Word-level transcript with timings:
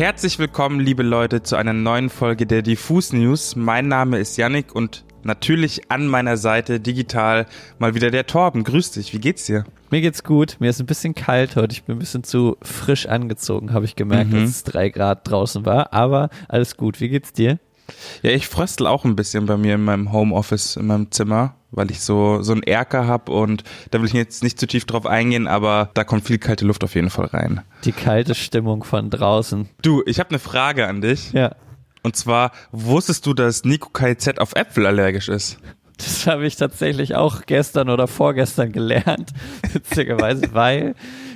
Herzlich 0.00 0.38
willkommen, 0.38 0.80
liebe 0.80 1.02
Leute, 1.02 1.42
zu 1.42 1.56
einer 1.56 1.74
neuen 1.74 2.08
Folge 2.08 2.46
der 2.46 2.62
Diffus 2.62 3.12
News. 3.12 3.54
Mein 3.54 3.86
Name 3.86 4.18
ist 4.18 4.38
Yannick 4.38 4.74
und 4.74 5.04
natürlich 5.24 5.90
an 5.90 6.06
meiner 6.06 6.38
Seite 6.38 6.80
digital 6.80 7.44
mal 7.78 7.94
wieder 7.94 8.10
der 8.10 8.26
Torben. 8.26 8.64
Grüß 8.64 8.92
dich, 8.92 9.12
wie 9.12 9.18
geht's 9.18 9.44
dir? 9.44 9.66
Mir 9.90 10.00
geht's 10.00 10.24
gut. 10.24 10.56
Mir 10.58 10.70
ist 10.70 10.80
ein 10.80 10.86
bisschen 10.86 11.14
kalt 11.14 11.54
heute. 11.54 11.74
Ich 11.74 11.82
bin 11.82 11.96
ein 11.96 11.98
bisschen 11.98 12.24
zu 12.24 12.56
frisch 12.62 13.08
angezogen, 13.08 13.74
habe 13.74 13.84
ich 13.84 13.94
gemerkt, 13.94 14.32
mhm. 14.32 14.40
dass 14.40 14.48
es 14.48 14.64
drei 14.64 14.88
Grad 14.88 15.30
draußen 15.30 15.66
war. 15.66 15.92
Aber 15.92 16.30
alles 16.48 16.78
gut. 16.78 17.02
Wie 17.02 17.10
geht's 17.10 17.34
dir? 17.34 17.58
Ja, 18.22 18.30
ich 18.30 18.48
fröstel 18.48 18.86
auch 18.86 19.04
ein 19.04 19.16
bisschen 19.16 19.46
bei 19.46 19.56
mir 19.56 19.74
in 19.74 19.84
meinem 19.84 20.12
Homeoffice, 20.12 20.76
in 20.76 20.86
meinem 20.86 21.10
Zimmer, 21.10 21.54
weil 21.70 21.90
ich 21.90 22.00
so, 22.00 22.42
so 22.42 22.52
einen 22.52 22.62
Erker 22.62 23.06
habe 23.06 23.32
und 23.32 23.64
da 23.90 24.00
will 24.00 24.06
ich 24.06 24.12
jetzt 24.12 24.42
nicht 24.42 24.58
zu 24.58 24.66
tief 24.66 24.84
drauf 24.84 25.06
eingehen, 25.06 25.46
aber 25.46 25.90
da 25.94 26.04
kommt 26.04 26.26
viel 26.26 26.38
kalte 26.38 26.64
Luft 26.64 26.84
auf 26.84 26.94
jeden 26.94 27.10
Fall 27.10 27.26
rein. 27.26 27.62
Die 27.84 27.92
kalte 27.92 28.34
Stimmung 28.34 28.84
von 28.84 29.10
draußen. 29.10 29.68
Du, 29.82 30.02
ich 30.06 30.18
habe 30.20 30.30
eine 30.30 30.38
Frage 30.38 30.86
an 30.86 31.00
dich. 31.00 31.32
Ja. 31.32 31.54
Und 32.02 32.16
zwar, 32.16 32.52
wusstest 32.72 33.26
du, 33.26 33.34
dass 33.34 33.64
Nico 33.64 33.90
KZ 33.90 34.38
auf 34.38 34.54
Äpfel 34.54 34.86
allergisch 34.86 35.28
ist? 35.28 35.58
Das 35.98 36.26
habe 36.26 36.46
ich 36.46 36.56
tatsächlich 36.56 37.14
auch 37.14 37.42
gestern 37.44 37.90
oder 37.90 38.06
vorgestern 38.06 38.72
gelernt, 38.72 39.32
witzigerweise, 39.72 40.54
weil 40.54 40.94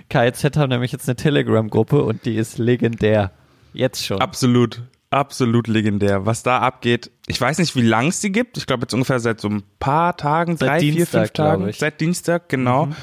KZ 0.08 0.56
haben 0.56 0.70
nämlich 0.70 0.92
jetzt 0.92 1.08
eine 1.08 1.16
Telegram-Gruppe 1.16 2.02
und 2.02 2.24
die 2.24 2.36
ist 2.36 2.58
legendär. 2.58 3.30
Jetzt 3.74 4.06
schon. 4.06 4.20
Absolut 4.20 4.82
absolut 5.14 5.68
legendär. 5.68 6.26
Was 6.26 6.42
da 6.42 6.58
abgeht, 6.58 7.10
ich 7.26 7.40
weiß 7.40 7.58
nicht, 7.58 7.74
wie 7.76 7.82
lang 7.82 8.08
es 8.08 8.20
die 8.20 8.32
gibt. 8.32 8.58
Ich 8.58 8.66
glaube 8.66 8.82
jetzt 8.82 8.92
ungefähr 8.92 9.20
seit 9.20 9.40
so 9.40 9.48
ein 9.48 9.62
paar 9.78 10.16
Tagen, 10.16 10.56
seit 10.56 10.68
drei, 10.68 10.78
Dienstag, 10.80 11.10
vier, 11.10 11.20
fünf 11.20 11.30
Tagen. 11.32 11.72
Seit 11.72 12.00
Dienstag, 12.00 12.48
genau. 12.48 12.86
Mhm. 12.86 12.96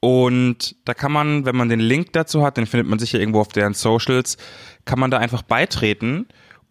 Und 0.00 0.76
da 0.84 0.94
kann 0.94 1.12
man, 1.12 1.44
wenn 1.44 1.56
man 1.56 1.68
den 1.68 1.80
Link 1.80 2.12
dazu 2.12 2.44
hat, 2.44 2.56
den 2.56 2.66
findet 2.66 2.88
man 2.88 2.98
sicher 2.98 3.18
irgendwo 3.18 3.40
auf 3.40 3.48
deren 3.48 3.74
Socials, 3.74 4.36
kann 4.84 5.00
man 5.00 5.10
da 5.10 5.18
einfach 5.18 5.42
beitreten. 5.42 6.26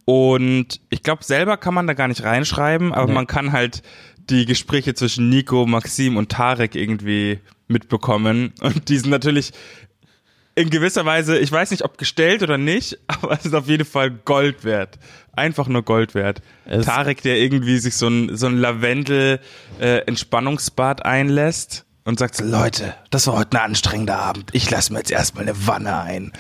Und 0.05 0.79
ich 0.89 1.03
glaube, 1.03 1.23
selber 1.23 1.57
kann 1.57 1.73
man 1.73 1.85
da 1.87 1.93
gar 1.93 2.07
nicht 2.07 2.23
reinschreiben, 2.23 2.93
aber 2.93 3.07
nee. 3.07 3.13
man 3.13 3.27
kann 3.27 3.51
halt 3.51 3.83
die 4.29 4.45
Gespräche 4.45 4.93
zwischen 4.93 5.29
Nico, 5.29 5.65
Maxim 5.65 6.15
und 6.15 6.29
Tarek 6.29 6.75
irgendwie 6.75 7.39
mitbekommen. 7.67 8.53
Und 8.61 8.87
die 8.89 8.97
sind 8.97 9.09
natürlich 9.09 9.51
in 10.57 10.69
gewisser 10.71 11.05
Weise, 11.05 11.37
ich 11.37 11.51
weiß 11.51 11.71
nicht, 11.71 11.83
ob 11.85 11.97
gestellt 11.99 12.41
oder 12.41 12.57
nicht, 12.57 12.97
aber 13.07 13.33
es 13.33 13.45
ist 13.45 13.53
auf 13.53 13.67
jeden 13.67 13.85
Fall 13.85 14.09
Gold 14.09 14.63
wert. 14.63 14.97
Einfach 15.33 15.67
nur 15.67 15.83
Gold 15.83 16.15
wert. 16.15 16.41
Es 16.65 16.87
Tarek, 16.87 17.21
der 17.21 17.37
irgendwie 17.37 17.77
sich 17.77 17.95
so 17.95 18.07
ein, 18.07 18.35
so 18.35 18.47
ein 18.47 18.57
Lavendel-Entspannungsbad 18.57 21.01
äh, 21.01 21.03
einlässt 21.03 21.85
und 22.05 22.17
sagt 22.17 22.33
so, 22.35 22.43
Leute, 22.43 22.95
das 23.11 23.27
war 23.27 23.37
heute 23.37 23.59
ein 23.59 23.65
anstrengender 23.65 24.17
Abend. 24.17 24.49
Ich 24.53 24.71
lasse 24.71 24.91
mir 24.91 24.97
jetzt 24.99 25.11
erstmal 25.11 25.43
eine 25.43 25.67
Wanne 25.67 25.99
ein. 25.99 26.33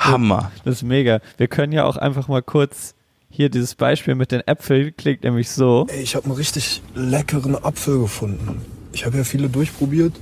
Hammer. 0.00 0.50
Das 0.64 0.78
ist 0.78 0.82
mega. 0.82 1.20
Wir 1.36 1.46
können 1.46 1.72
ja 1.72 1.84
auch 1.84 1.96
einfach 1.96 2.26
mal 2.26 2.42
kurz 2.42 2.96
hier 3.30 3.50
dieses 3.50 3.76
Beispiel 3.76 4.16
mit 4.16 4.32
den 4.32 4.40
Äpfeln 4.40 4.96
klingt 4.96 5.22
nämlich 5.22 5.48
so. 5.48 5.86
Ey, 5.88 6.02
ich 6.02 6.16
habe 6.16 6.24
einen 6.24 6.34
richtig 6.34 6.82
leckeren 6.96 7.54
Apfel 7.54 8.00
gefunden. 8.00 8.62
Ich 8.92 9.06
habe 9.06 9.16
ja 9.16 9.22
viele 9.22 9.48
durchprobiert 9.48 10.14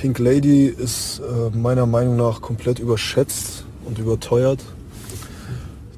Pink 0.00 0.20
Lady 0.20 0.66
ist 0.66 1.18
äh, 1.18 1.56
meiner 1.56 1.84
Meinung 1.84 2.16
nach 2.16 2.40
komplett 2.40 2.78
überschätzt 2.78 3.64
und 3.84 3.98
überteuert. 3.98 4.64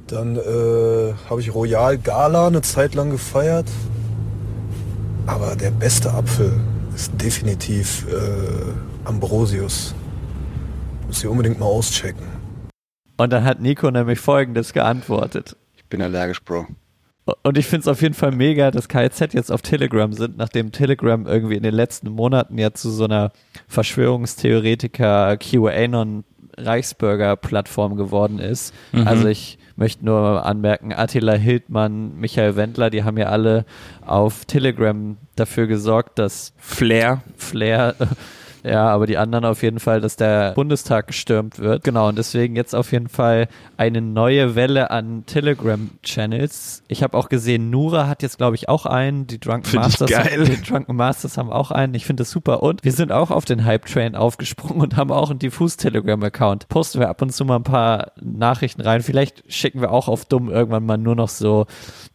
Dann 0.06 0.37
äh, 0.37 1.12
habe 1.29 1.43
ich 1.43 1.55
Royal 1.55 1.98
Gala 1.98 2.47
eine 2.47 2.62
Zeit 2.62 2.95
lang 2.95 3.11
gefeiert. 3.11 3.67
Aber 5.27 5.55
der 5.55 5.71
beste 5.71 6.15
Apfel 6.15 6.51
ist 6.95 7.12
definitiv 7.21 8.06
äh, 8.09 9.06
Ambrosius. 9.06 9.95
Muss 11.06 11.23
ihr 11.23 11.31
unbedingt 11.31 11.61
mal 11.61 11.67
auschecken. 11.67 12.25
Und 13.19 13.31
dann 13.31 13.45
hat 13.45 13.61
Nico 13.61 13.91
nämlich 13.91 14.19
folgendes 14.19 14.73
geantwortet. 14.73 15.59
Ich 15.77 15.84
bin 15.84 16.00
allergisch, 16.00 16.43
Bro. 16.43 16.69
Und 17.42 17.58
ich 17.58 17.66
finde 17.66 17.82
es 17.82 17.88
auf 17.88 18.03
jeden 18.03 18.14
Fall 18.14 18.32
mega, 18.32 18.70
dass 18.70 18.88
KZ 18.88 19.34
jetzt 19.34 19.53
auf 19.53 19.62
Telegram 19.62 20.12
sind, 20.12 20.36
nachdem 20.36 20.72
Telegram 20.72 21.26
irgendwie 21.26 21.56
in 21.56 21.62
den 21.62 21.75
letzten 21.75 22.10
Monaten 22.10 22.58
ja 22.58 22.72
zu 22.72 22.91
so 22.91 23.04
einer 23.04 23.32
Verschwörungstheoretiker 23.69 25.36
QAnon 25.36 26.25
Reichsbürger-Plattform 26.56 27.97
geworden 27.97 28.38
ist. 28.38 28.75
Mhm. 28.92 29.06
Also 29.06 29.28
ich 29.28 29.58
möchte 29.76 30.04
nur 30.04 30.44
anmerken, 30.44 30.92
Attila 30.92 31.34
Hildmann, 31.34 32.16
Michael 32.16 32.56
Wendler, 32.56 32.91
die 32.91 33.04
haben 33.04 33.16
ja 33.16 33.26
alle 33.26 33.64
auf 34.04 34.44
Telegram 34.44 35.16
dafür 35.37 35.66
gesorgt, 35.66 36.19
dass 36.19 36.52
Flair, 36.58 37.22
Flair 37.37 37.94
ja, 38.65 38.88
aber 38.88 39.06
die 39.06 39.16
anderen 39.16 39.44
auf 39.44 39.62
jeden 39.62 39.81
Fall, 39.81 40.00
dass 40.00 40.16
der 40.16 40.53
Bundestag 40.53 41.09
gestürmt 41.09 41.59
wird. 41.59 41.84
Genau, 41.84 42.09
und 42.09 42.19
deswegen 42.19 42.56
jetzt 42.56 42.75
auf 42.75 42.93
jeden 42.93 43.09
Fall 43.09 43.48
eine 43.76 44.00
neue 44.00 44.54
Welle 44.54 44.91
an 44.91 45.25
Telegram-Channels. 45.26 46.82
Ich 46.88 47.03
habe 47.03 47.16
auch 47.16 47.28
gesehen, 47.28 47.70
Nura 47.70 48.06
hat 48.06 48.22
jetzt, 48.22 48.38
glaube 48.38 48.56
ich, 48.56 48.69
auch 48.69 48.87
einen. 48.87 49.26
Die 49.26 49.38
Drunken 49.38 49.76
Masters, 49.76 50.10
geil. 50.10 50.44
die 50.44 50.60
Drunken 50.62 50.97
Masters 50.97 51.38
haben 51.38 51.50
auch 51.50 51.70
einen. 51.70 51.94
Ich 51.94 52.04
finde 52.04 52.22
das 52.22 52.31
super. 52.31 52.62
Und 52.62 52.84
wir 52.84 52.93
sind 52.93 53.12
auch 53.12 53.31
auf 53.31 53.44
den 53.44 53.65
Hype-Train 53.65 54.15
aufgesprungen 54.15 54.81
und 54.81 54.97
haben 54.97 55.10
auch 55.10 55.31
einen 55.31 55.38
Diffus-Telegram-Account. 55.38 56.69
Posten 56.69 57.00
wir 57.00 57.09
ab 57.09 57.22
und 57.22 57.31
zu 57.31 57.44
mal 57.44 57.56
ein 57.56 57.62
paar 57.62 58.12
Nachrichten 58.20 58.82
rein. 58.82 59.03
Vielleicht 59.03 59.43
schicken 59.53 59.81
wir 59.81 59.91
auch 59.91 60.09
auf 60.09 60.25
dumm 60.25 60.50
irgendwann 60.50 60.84
mal 60.84 60.99
nur 60.99 61.15
noch 61.15 61.28
so 61.28 61.66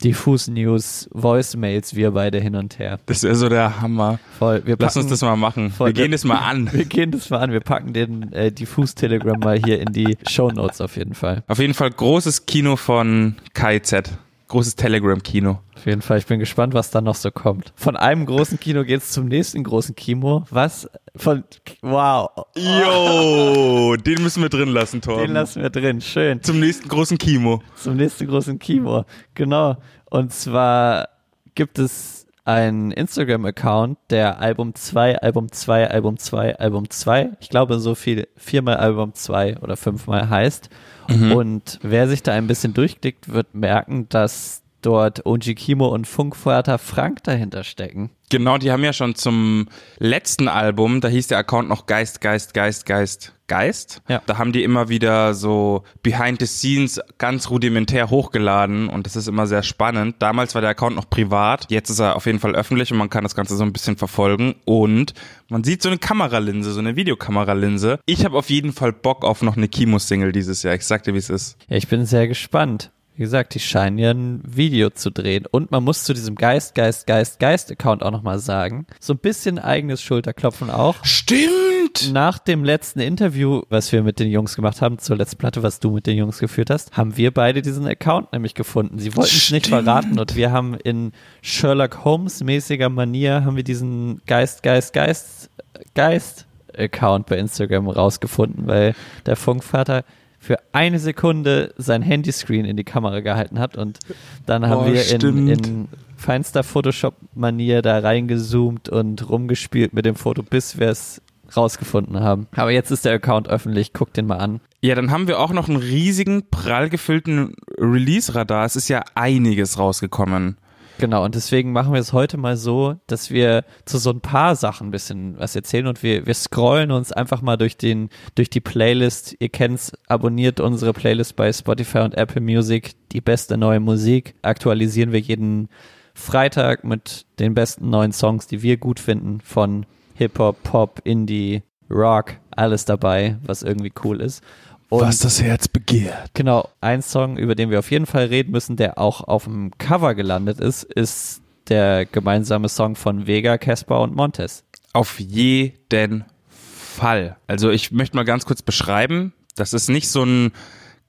Diffus-News, 0.04 1.10
Voicemails, 1.12 1.96
wir 1.96 2.12
beide 2.12 2.40
hin 2.40 2.56
und 2.56 2.80
her. 2.80 3.00
Das 3.06 3.24
wäre 3.24 3.36
so 3.36 3.50
der 3.50 3.82
Hammer. 3.82 4.20
Voll. 4.38 4.62
Wir 4.66 4.76
packen, 4.76 4.84
Lass 4.84 4.98
uns 4.98 5.08
das 5.08 5.22
mal 5.22 5.36
machen. 5.36 5.72
Voll, 5.72 5.88
wir 5.88 5.94
gehen 5.94 6.12
das 6.12 6.24
mal 6.24 6.35
mal 6.36 6.50
an. 6.50 6.74
Wir 6.74 6.86
gehen 6.86 7.12
das 7.12 7.30
mal 7.30 7.40
an. 7.40 7.52
Wir 7.52 7.60
packen 7.60 7.94
den 7.94 8.32
äh, 8.34 8.52
Diffus-Telegram 8.52 9.40
mal 9.40 9.60
hier 9.64 9.80
in 9.80 9.94
die 9.94 10.18
Show 10.28 10.50
Notes 10.50 10.82
auf 10.82 10.98
jeden 10.98 11.14
Fall. 11.14 11.44
Auf 11.48 11.60
jeden 11.60 11.74
Fall 11.74 11.92
großes 11.92 12.46
Kino 12.46 12.76
von 12.76 13.36
KZ. 13.54 14.18
Großes 14.48 14.76
Telegram-Kino. 14.76 15.60
Auf 15.76 15.86
jeden 15.88 16.04
Fall. 16.04 16.20
Ich 16.20 16.28
bin 16.28 16.40
gespannt, 16.40 16.76
was 16.76 16.92
da 16.92 17.02
noch 17.02 17.16
so 17.16 17.32
kommt. 17.32 17.74
Von 17.76 17.96
einem 17.96 18.28
großen 18.28 18.60
Kino 18.60 18.84
geht 18.84 19.02
es 19.02 19.12
zum 19.12 19.26
nächsten 19.26 19.64
großen 19.64 19.96
Kino. 19.96 20.46
Was? 20.52 20.88
Von. 21.16 21.44
Wow. 21.82 22.30
Jo, 22.56 23.96
den 23.96 24.22
müssen 24.22 24.44
wir 24.44 24.50
drin 24.50 24.70
lassen, 24.70 25.02
Torben. 25.02 25.24
Den 25.26 25.34
lassen 25.34 25.64
wir 25.64 25.72
drin. 25.72 26.00
Schön. 26.00 26.44
Zum 26.44 26.60
nächsten 26.60 26.88
großen 26.88 27.18
Kino. 27.18 27.64
Zum 27.76 27.96
nächsten 27.96 28.28
großen 28.28 28.60
Kino. 28.60 29.06
Genau. 29.34 29.78
Und 30.12 30.32
zwar 30.32 31.10
gibt 31.56 31.80
es 31.80 32.25
ein 32.46 32.92
Instagram-Account, 32.92 33.98
der 34.12 34.40
Album 34.40 34.76
2, 34.76 35.18
Album 35.18 35.52
2, 35.52 35.90
Album 35.90 36.18
2, 36.20 36.58
Album 36.58 36.90
2, 36.90 37.32
ich 37.40 37.50
glaube 37.50 37.80
so 37.80 37.96
viel, 37.96 38.28
viermal 38.38 38.78
Album 38.78 39.16
2 39.16 39.58
oder 39.58 39.76
fünfmal 39.76 40.30
heißt. 40.30 40.70
Mhm. 41.10 41.32
Und 41.32 41.80
wer 41.82 42.08
sich 42.08 42.22
da 42.22 42.34
ein 42.34 42.48
bisschen 42.48 42.76
durchklickt, 42.76 43.34
wird 43.34 43.56
merken, 43.56 44.08
dass 44.10 44.62
dort 44.86 45.26
OG 45.26 45.56
Kimo 45.56 45.88
und 45.88 46.06
Funkvater 46.06 46.78
Frank 46.78 47.24
dahinter 47.24 47.64
stecken. 47.64 48.12
Genau, 48.30 48.58
die 48.58 48.72
haben 48.72 48.84
ja 48.84 48.94
schon 48.94 49.16
zum 49.16 49.68
letzten 50.00 50.48
Album, 50.48 51.00
da 51.00 51.08
hieß 51.08 51.28
der 51.28 51.38
Account 51.38 51.70
noch 51.70 51.86
Geist, 51.86 52.22
Geist, 52.22 52.54
Geist, 52.54 52.86
Geist, 52.86 53.34
Geist. 53.48 54.02
Ja. 54.08 54.22
Da 54.26 54.40
haben 54.40 54.52
die 54.52 54.64
immer 54.64 54.90
wieder 54.90 55.36
so 55.36 55.84
Behind 56.02 56.40
the 56.40 56.48
Scenes 56.48 57.00
ganz 57.20 57.50
rudimentär 57.52 58.10
hochgeladen 58.10 58.90
und 58.90 59.06
das 59.06 59.16
ist 59.16 59.28
immer 59.28 59.46
sehr 59.46 59.62
spannend. 59.62 60.16
Damals 60.20 60.56
war 60.56 60.62
der 60.62 60.72
Account 60.72 60.96
noch 60.96 61.10
privat, 61.10 61.68
jetzt 61.70 61.90
ist 61.90 62.00
er 62.00 62.16
auf 62.16 62.26
jeden 62.26 62.40
Fall 62.40 62.56
öffentlich 62.56 62.92
und 62.92 62.98
man 62.98 63.12
kann 63.12 63.24
das 63.24 63.36
Ganze 63.36 63.56
so 63.56 63.64
ein 63.64 63.74
bisschen 63.74 63.96
verfolgen 63.96 64.56
und 64.66 65.14
man 65.50 65.64
sieht 65.64 65.84
so 65.84 65.90
eine 65.90 66.00
Kameralinse, 66.00 66.72
so 66.72 66.80
eine 66.80 66.96
Videokameralinse. 66.96 68.00
Ich 68.06 68.26
habe 68.26 68.38
auf 68.38 68.50
jeden 68.50 68.74
Fall 68.74 68.92
Bock 68.92 69.24
auf 69.24 69.44
noch 69.44 69.56
eine 69.56 69.68
Kimo-Single 69.68 70.32
dieses 70.32 70.64
Jahr. 70.64 70.74
Ich 70.74 70.86
sag 70.86 71.04
dir, 71.04 71.14
wie 71.14 71.20
es 71.20 71.30
ist. 71.30 71.58
Ja, 71.68 71.78
ich 71.78 71.88
bin 71.88 72.06
sehr 72.06 72.28
gespannt. 72.28 72.92
Wie 73.16 73.24
gesagt, 73.24 73.56
die 73.56 73.60
scheinen 73.60 73.98
ja 73.98 74.12
ein 74.12 74.42
Video 74.46 74.90
zu 74.90 75.10
drehen. 75.10 75.46
Und 75.50 75.72
man 75.72 75.84
muss 75.84 76.04
zu 76.04 76.14
diesem 76.14 76.36
Geist, 76.36 76.76
Geist, 76.76 77.08
Geist, 77.08 77.40
Geist-Account 77.40 78.04
auch 78.04 78.12
nochmal 78.12 78.40
sagen, 78.40 78.86
so 79.00 79.14
ein 79.14 79.20
bisschen 79.20 79.58
eigenes 79.58 80.02
Schulterklopfen 80.02 80.70
auch. 80.70 80.96
Stimmt! 81.04 82.12
Nach 82.12 82.40
dem 82.40 82.66
letzten 82.66 83.00
Interview, 83.00 83.62
was 83.70 83.94
wir 83.94 84.04
mit 84.04 84.20
den 84.20 84.30
Jungs 84.30 84.58
gemacht 84.58 84.82
haben, 84.82 85.00
zur 85.00 85.16
letzten 85.16 85.38
Platte, 85.38 85.64
was 85.64 85.80
du 85.80 85.92
mit 85.92 86.08
den 86.08 86.18
Jungs 86.18 86.40
geführt 86.40 86.70
hast, 86.70 86.98
haben 86.98 87.16
wir 87.16 87.34
beide 87.34 87.62
diesen 87.62 87.88
Account 87.88 88.34
nämlich 88.34 88.54
gefunden. 88.54 89.00
Sie 89.00 89.16
wollten 89.16 89.36
es 89.36 89.50
nicht 89.50 89.68
verraten 89.68 90.20
und 90.20 90.36
wir 90.36 90.52
haben 90.52 90.76
in 90.76 91.14
Sherlock 91.42 92.04
Holmes-mäßiger 92.04 92.90
Manier 92.90 93.46
haben 93.46 93.56
wir 93.56 93.64
diesen 93.64 94.22
Geist, 94.26 94.62
Geist, 94.62 94.92
Geist, 94.92 95.50
Geist 95.94 96.48
Account 96.78 97.28
bei 97.28 97.38
Instagram 97.38 97.88
rausgefunden, 97.88 98.68
weil 98.68 98.94
der 99.26 99.38
Funkvater 99.38 100.04
für 100.46 100.60
eine 100.74 101.00
Sekunde 101.00 101.74
sein 101.78 102.04
Handyscreen 102.04 102.66
in 102.66 102.78
die 102.78 102.84
Kamera 102.84 103.22
gehalten 103.22 103.60
hat 103.60 103.76
und 103.78 103.98
dann 104.46 104.68
haben 104.68 104.86
Boah, 104.86 104.94
wir 104.94 105.12
in, 105.12 105.48
in, 105.48 105.88
feinster 106.18 106.64
Photoshop-Manier 106.64 107.82
da 107.82 108.00
reingezoomt 108.00 108.88
und 108.88 109.28
rumgespielt 109.28 109.94
mit 109.94 110.06
dem 110.06 110.16
Foto, 110.16 110.44
bis 110.44 110.80
wir 110.80 110.90
es 110.90 111.22
rausgefunden 111.56 112.20
haben. 112.20 112.48
Aber 112.56 112.72
jetzt 112.72 112.92
ist 112.92 113.06
der 113.06 113.14
Account 113.14 113.48
öffentlich, 113.48 113.92
guck 113.92 114.14
den 114.14 114.28
mal 114.28 114.38
an. 114.38 114.62
Ja, 114.82 114.94
dann 114.94 115.12
haben 115.12 115.28
wir 115.28 115.40
auch 115.40 115.52
noch 115.52 115.68
einen 115.68 115.78
riesigen, 115.78 116.44
prall 116.50 116.90
gefüllten 116.90 117.56
Release-Radar. 117.80 118.66
Es 118.66 118.76
ist 118.76 118.88
ja 118.88 119.04
einiges 119.16 119.80
rausgekommen. 119.80 120.58
Genau, 120.98 121.26
und 121.26 121.36
deswegen 121.36 121.74
machen 121.74 121.94
wir 121.94 122.00
es 122.00 122.14
heute 122.14 122.38
mal 122.38 122.56
so, 122.56 122.96
dass 123.08 123.30
wir 123.30 123.66
zu 123.84 123.98
so 123.98 124.12
ein 124.12 124.22
paar 124.22 124.56
Sachen 124.56 124.88
ein 124.88 124.92
bisschen 124.92 125.38
was 125.38 125.56
erzählen 125.56 125.88
und 125.88 126.04
wir, 126.04 126.26
wir 126.26 126.34
scrollen 126.34 126.92
uns 126.92 127.12
einfach 127.12 127.42
mal 127.42 127.58
durch 127.58 127.78
den, 127.78 128.10
durch 128.36 128.50
die 128.50 128.62
Playlist. 128.62 129.36
Ihr 129.40 129.50
kennt's, 129.50 129.92
abonniert 130.08 130.60
unsere 130.60 130.94
Playlist 130.94 131.36
bei 131.36 131.52
Spotify 131.52 132.00
und 132.00 132.16
Apple 132.16 132.42
Music, 132.42 132.94
die 133.12 133.22
beste 133.22 133.58
neue 133.58 133.82
Musik. 133.82 134.36
Aktualisieren 134.42 135.12
wir 135.12 135.20
jeden 135.20 135.68
Freitag 136.14 136.86
mit 136.86 137.26
den 137.40 137.54
besten 137.54 137.90
neuen 137.90 138.14
Songs, 138.14 138.48
die 138.48 138.62
wir 138.62 138.78
gut 138.78 139.00
finden, 139.00 139.42
von 139.42 139.86
Hip-Hop, 140.16 140.64
Pop, 140.64 141.02
Indie, 141.04 141.64
Rock, 141.90 142.36
alles 142.52 142.86
dabei, 142.86 143.38
was 143.44 143.64
irgendwie 143.64 143.92
cool 144.04 144.22
ist. 144.22 144.42
Und 144.90 145.02
was 145.02 145.20
das 145.20 145.42
Herz 145.42 145.68
begehrt. 145.68 146.32
Genau, 146.34 146.70
ein 146.82 147.02
Song, 147.02 147.38
über 147.38 147.56
den 147.56 147.70
wir 147.70 147.80
auf 147.80 147.92
jeden 147.92 148.06
Fall 148.06 148.26
reden 148.26 148.52
müssen, 148.52 148.76
der 148.76 148.98
auch 148.98 149.22
auf 149.22 149.46
dem 149.46 149.72
Cover 149.78 150.16
gelandet 150.16 150.60
ist, 150.60 150.84
ist 150.84 151.42
der 151.70 152.06
gemeinsame 152.06 152.70
Song 152.70 152.96
von 152.96 153.28
Vega, 153.28 153.58
Casper 153.58 154.02
und 154.02 154.16
Montes. 154.16 154.64
Auf 154.94 155.20
jeden 155.20 156.26
Fall. 156.50 157.38
Also 157.48 157.72
ich 157.72 157.92
möchte 157.92 158.16
mal 158.16 158.24
ganz 158.24 158.46
kurz 158.46 158.62
beschreiben, 158.62 159.34
das 159.56 159.74
ist 159.74 159.90
nicht 159.90 160.10
so 160.10 160.24
ein 160.24 160.52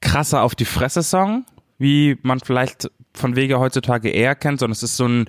krasser 0.01 0.41
auf 0.41 0.55
die 0.55 0.65
Fresse 0.65 1.03
Song, 1.03 1.45
wie 1.77 2.17
man 2.23 2.39
vielleicht 2.39 2.89
von 3.13 3.35
Vega 3.35 3.59
heutzutage 3.59 4.09
eher 4.09 4.35
kennt, 4.35 4.59
sondern 4.59 4.73
es 4.73 4.83
ist 4.83 4.97
so 4.97 5.07
ein 5.07 5.25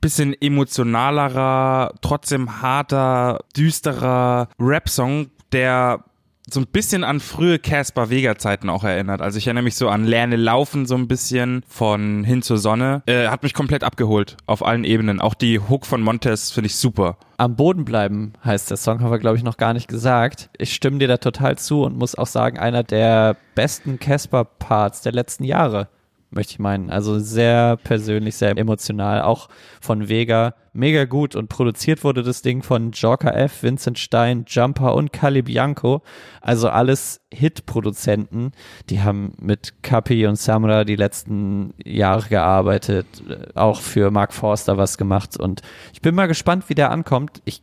bisschen 0.00 0.34
emotionalerer, 0.40 1.94
trotzdem 2.00 2.62
harter, 2.62 3.40
düsterer 3.56 4.48
Rap-Song, 4.58 5.30
der 5.52 6.04
so 6.50 6.60
ein 6.60 6.66
bisschen 6.66 7.04
an 7.04 7.20
frühe 7.20 7.58
Caspar 7.58 8.10
Vega 8.10 8.36
Zeiten 8.36 8.68
auch 8.68 8.84
erinnert. 8.84 9.22
Also 9.22 9.38
ich 9.38 9.46
erinnere 9.46 9.64
mich 9.64 9.76
so 9.76 9.88
an 9.88 10.04
Lerne 10.04 10.36
laufen 10.36 10.86
so 10.86 10.94
ein 10.94 11.08
bisschen 11.08 11.62
von 11.68 12.24
hin 12.24 12.42
zur 12.42 12.58
Sonne. 12.58 13.02
Äh, 13.06 13.28
hat 13.28 13.42
mich 13.42 13.54
komplett 13.54 13.82
abgeholt 13.82 14.36
auf 14.46 14.64
allen 14.64 14.84
Ebenen. 14.84 15.20
Auch 15.20 15.34
die 15.34 15.58
Hook 15.58 15.86
von 15.86 16.02
Montes 16.02 16.50
finde 16.50 16.66
ich 16.66 16.76
super. 16.76 17.16
Am 17.38 17.56
Boden 17.56 17.84
bleiben 17.84 18.34
heißt 18.44 18.70
der 18.70 18.76
Song, 18.76 19.00
haben 19.00 19.10
wir 19.10 19.18
glaube 19.18 19.36
ich 19.36 19.42
noch 19.42 19.56
gar 19.56 19.72
nicht 19.72 19.88
gesagt. 19.88 20.50
Ich 20.58 20.74
stimme 20.74 20.98
dir 20.98 21.08
da 21.08 21.16
total 21.16 21.58
zu 21.58 21.82
und 21.82 21.96
muss 21.96 22.14
auch 22.14 22.26
sagen, 22.26 22.58
einer 22.58 22.82
der 22.82 23.36
besten 23.54 23.98
Casper 23.98 24.44
Parts 24.44 25.00
der 25.00 25.12
letzten 25.12 25.44
Jahre 25.44 25.88
möchte 26.34 26.52
ich 26.52 26.58
meinen. 26.58 26.90
Also 26.90 27.18
sehr 27.18 27.76
persönlich, 27.76 28.36
sehr 28.36 28.56
emotional, 28.56 29.22
auch 29.22 29.48
von 29.80 30.08
Vega. 30.08 30.54
Mega 30.72 31.04
gut 31.04 31.36
und 31.36 31.48
produziert 31.48 32.02
wurde 32.02 32.24
das 32.24 32.42
Ding 32.42 32.62
von 32.62 32.90
Joker 32.90 33.36
F, 33.36 33.62
Vincent 33.62 33.98
Stein, 33.98 34.44
Jumper 34.48 34.94
und 34.94 35.12
Cali 35.12 35.42
Bianco. 35.42 36.02
Also 36.40 36.68
alles 36.68 37.20
Hit-Produzenten. 37.32 38.50
Die 38.90 39.00
haben 39.00 39.34
mit 39.40 39.82
Kapi 39.82 40.26
und 40.26 40.36
Samra 40.36 40.84
die 40.84 40.96
letzten 40.96 41.74
Jahre 41.84 42.28
gearbeitet, 42.28 43.06
auch 43.54 43.80
für 43.80 44.10
Mark 44.10 44.32
Forster 44.32 44.76
was 44.76 44.98
gemacht 44.98 45.38
und 45.38 45.62
ich 45.92 46.00
bin 46.00 46.14
mal 46.14 46.26
gespannt, 46.26 46.68
wie 46.68 46.74
der 46.74 46.90
ankommt. 46.90 47.40
Ich 47.44 47.62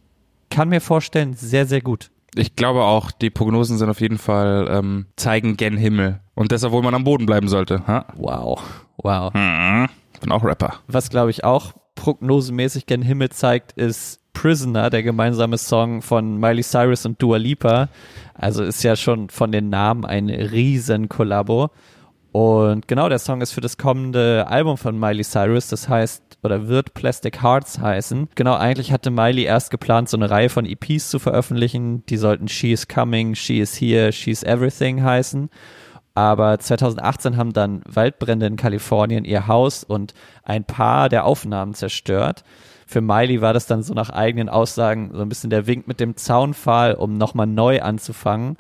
kann 0.49 0.69
mir 0.69 0.81
vorstellen, 0.81 1.33
sehr, 1.33 1.65
sehr 1.65 1.81
gut. 1.81 2.11
Ich 2.35 2.55
glaube 2.55 2.83
auch, 2.83 3.11
die 3.11 3.29
Prognosen 3.29 3.77
sind 3.77 3.89
auf 3.89 3.99
jeden 3.99 4.17
Fall, 4.17 4.67
ähm, 4.69 5.07
zeigen 5.17 5.57
gen 5.57 5.77
Himmel. 5.77 6.21
Und 6.33 6.51
deshalb 6.51 6.71
wohl 6.71 6.81
man 6.81 6.95
am 6.95 7.03
Boden 7.03 7.25
bleiben 7.25 7.49
sollte. 7.49 7.85
Ha? 7.87 8.05
Wow. 8.15 8.61
Wow. 8.97 9.33
Hm, 9.33 9.87
bin 10.21 10.31
auch 10.31 10.43
Rapper. 10.43 10.75
Was 10.87 11.09
glaube 11.09 11.31
ich 11.31 11.43
auch 11.43 11.73
prognosemäßig 11.95 12.85
gen 12.85 13.01
Himmel 13.01 13.29
zeigt, 13.29 13.73
ist 13.73 14.19
Prisoner, 14.33 14.89
der 14.89 15.03
gemeinsame 15.03 15.57
Song 15.57 16.01
von 16.01 16.37
Miley 16.37 16.63
Cyrus 16.63 17.05
und 17.05 17.21
Dua 17.21 17.37
Lipa. 17.37 17.89
Also 18.33 18.63
ist 18.63 18.81
ja 18.83 18.95
schon 18.95 19.29
von 19.29 19.51
den 19.51 19.69
Namen 19.69 20.05
ein 20.05 20.29
riesen 20.29 21.09
Kollabo. 21.09 21.69
Und 22.31 22.87
genau, 22.87 23.09
der 23.09 23.19
Song 23.19 23.41
ist 23.41 23.51
für 23.51 23.61
das 23.61 23.77
kommende 23.77 24.47
Album 24.47 24.77
von 24.77 24.97
Miley 24.97 25.23
Cyrus, 25.23 25.67
das 25.67 25.89
heißt, 25.89 26.30
oder 26.43 26.67
wird 26.67 26.93
Plastic 26.93 27.41
Hearts 27.41 27.79
heißen. 27.79 28.29
Genau, 28.35 28.55
eigentlich 28.55 28.91
hatte 28.91 29.11
Miley 29.11 29.43
erst 29.43 29.71
geplant, 29.71 30.09
so 30.09 30.17
eine 30.17 30.29
Reihe 30.29 30.49
von 30.49 30.65
EPs 30.65 31.09
zu 31.09 31.19
veröffentlichen. 31.19 32.05
Die 32.07 32.17
sollten 32.17 32.47
She 32.47 32.71
is 32.71 32.87
Coming, 32.87 33.35
She 33.35 33.59
is 33.59 33.79
Here, 33.79 34.11
She's 34.11 34.43
Everything 34.43 35.03
heißen. 35.03 35.49
Aber 36.13 36.59
2018 36.59 37.37
haben 37.37 37.53
dann 37.53 37.81
Waldbrände 37.87 38.45
in 38.45 38.57
Kalifornien 38.57 39.23
ihr 39.23 39.47
Haus 39.47 39.83
und 39.83 40.13
ein 40.43 40.65
paar 40.65 41.07
der 41.07 41.25
Aufnahmen 41.25 41.73
zerstört. 41.73 42.43
Für 42.85 42.99
Miley 42.99 43.39
war 43.39 43.53
das 43.53 43.67
dann 43.67 43.83
so 43.83 43.93
nach 43.93 44.09
eigenen 44.09 44.49
Aussagen 44.49 45.11
so 45.13 45.21
ein 45.21 45.29
bisschen 45.29 45.49
der 45.49 45.67
Wink 45.67 45.87
mit 45.87 46.01
dem 46.01 46.17
Zaunpfahl, 46.17 46.95
um 46.95 47.17
nochmal 47.17 47.47
neu 47.47 47.81
anzufangen 47.81 48.57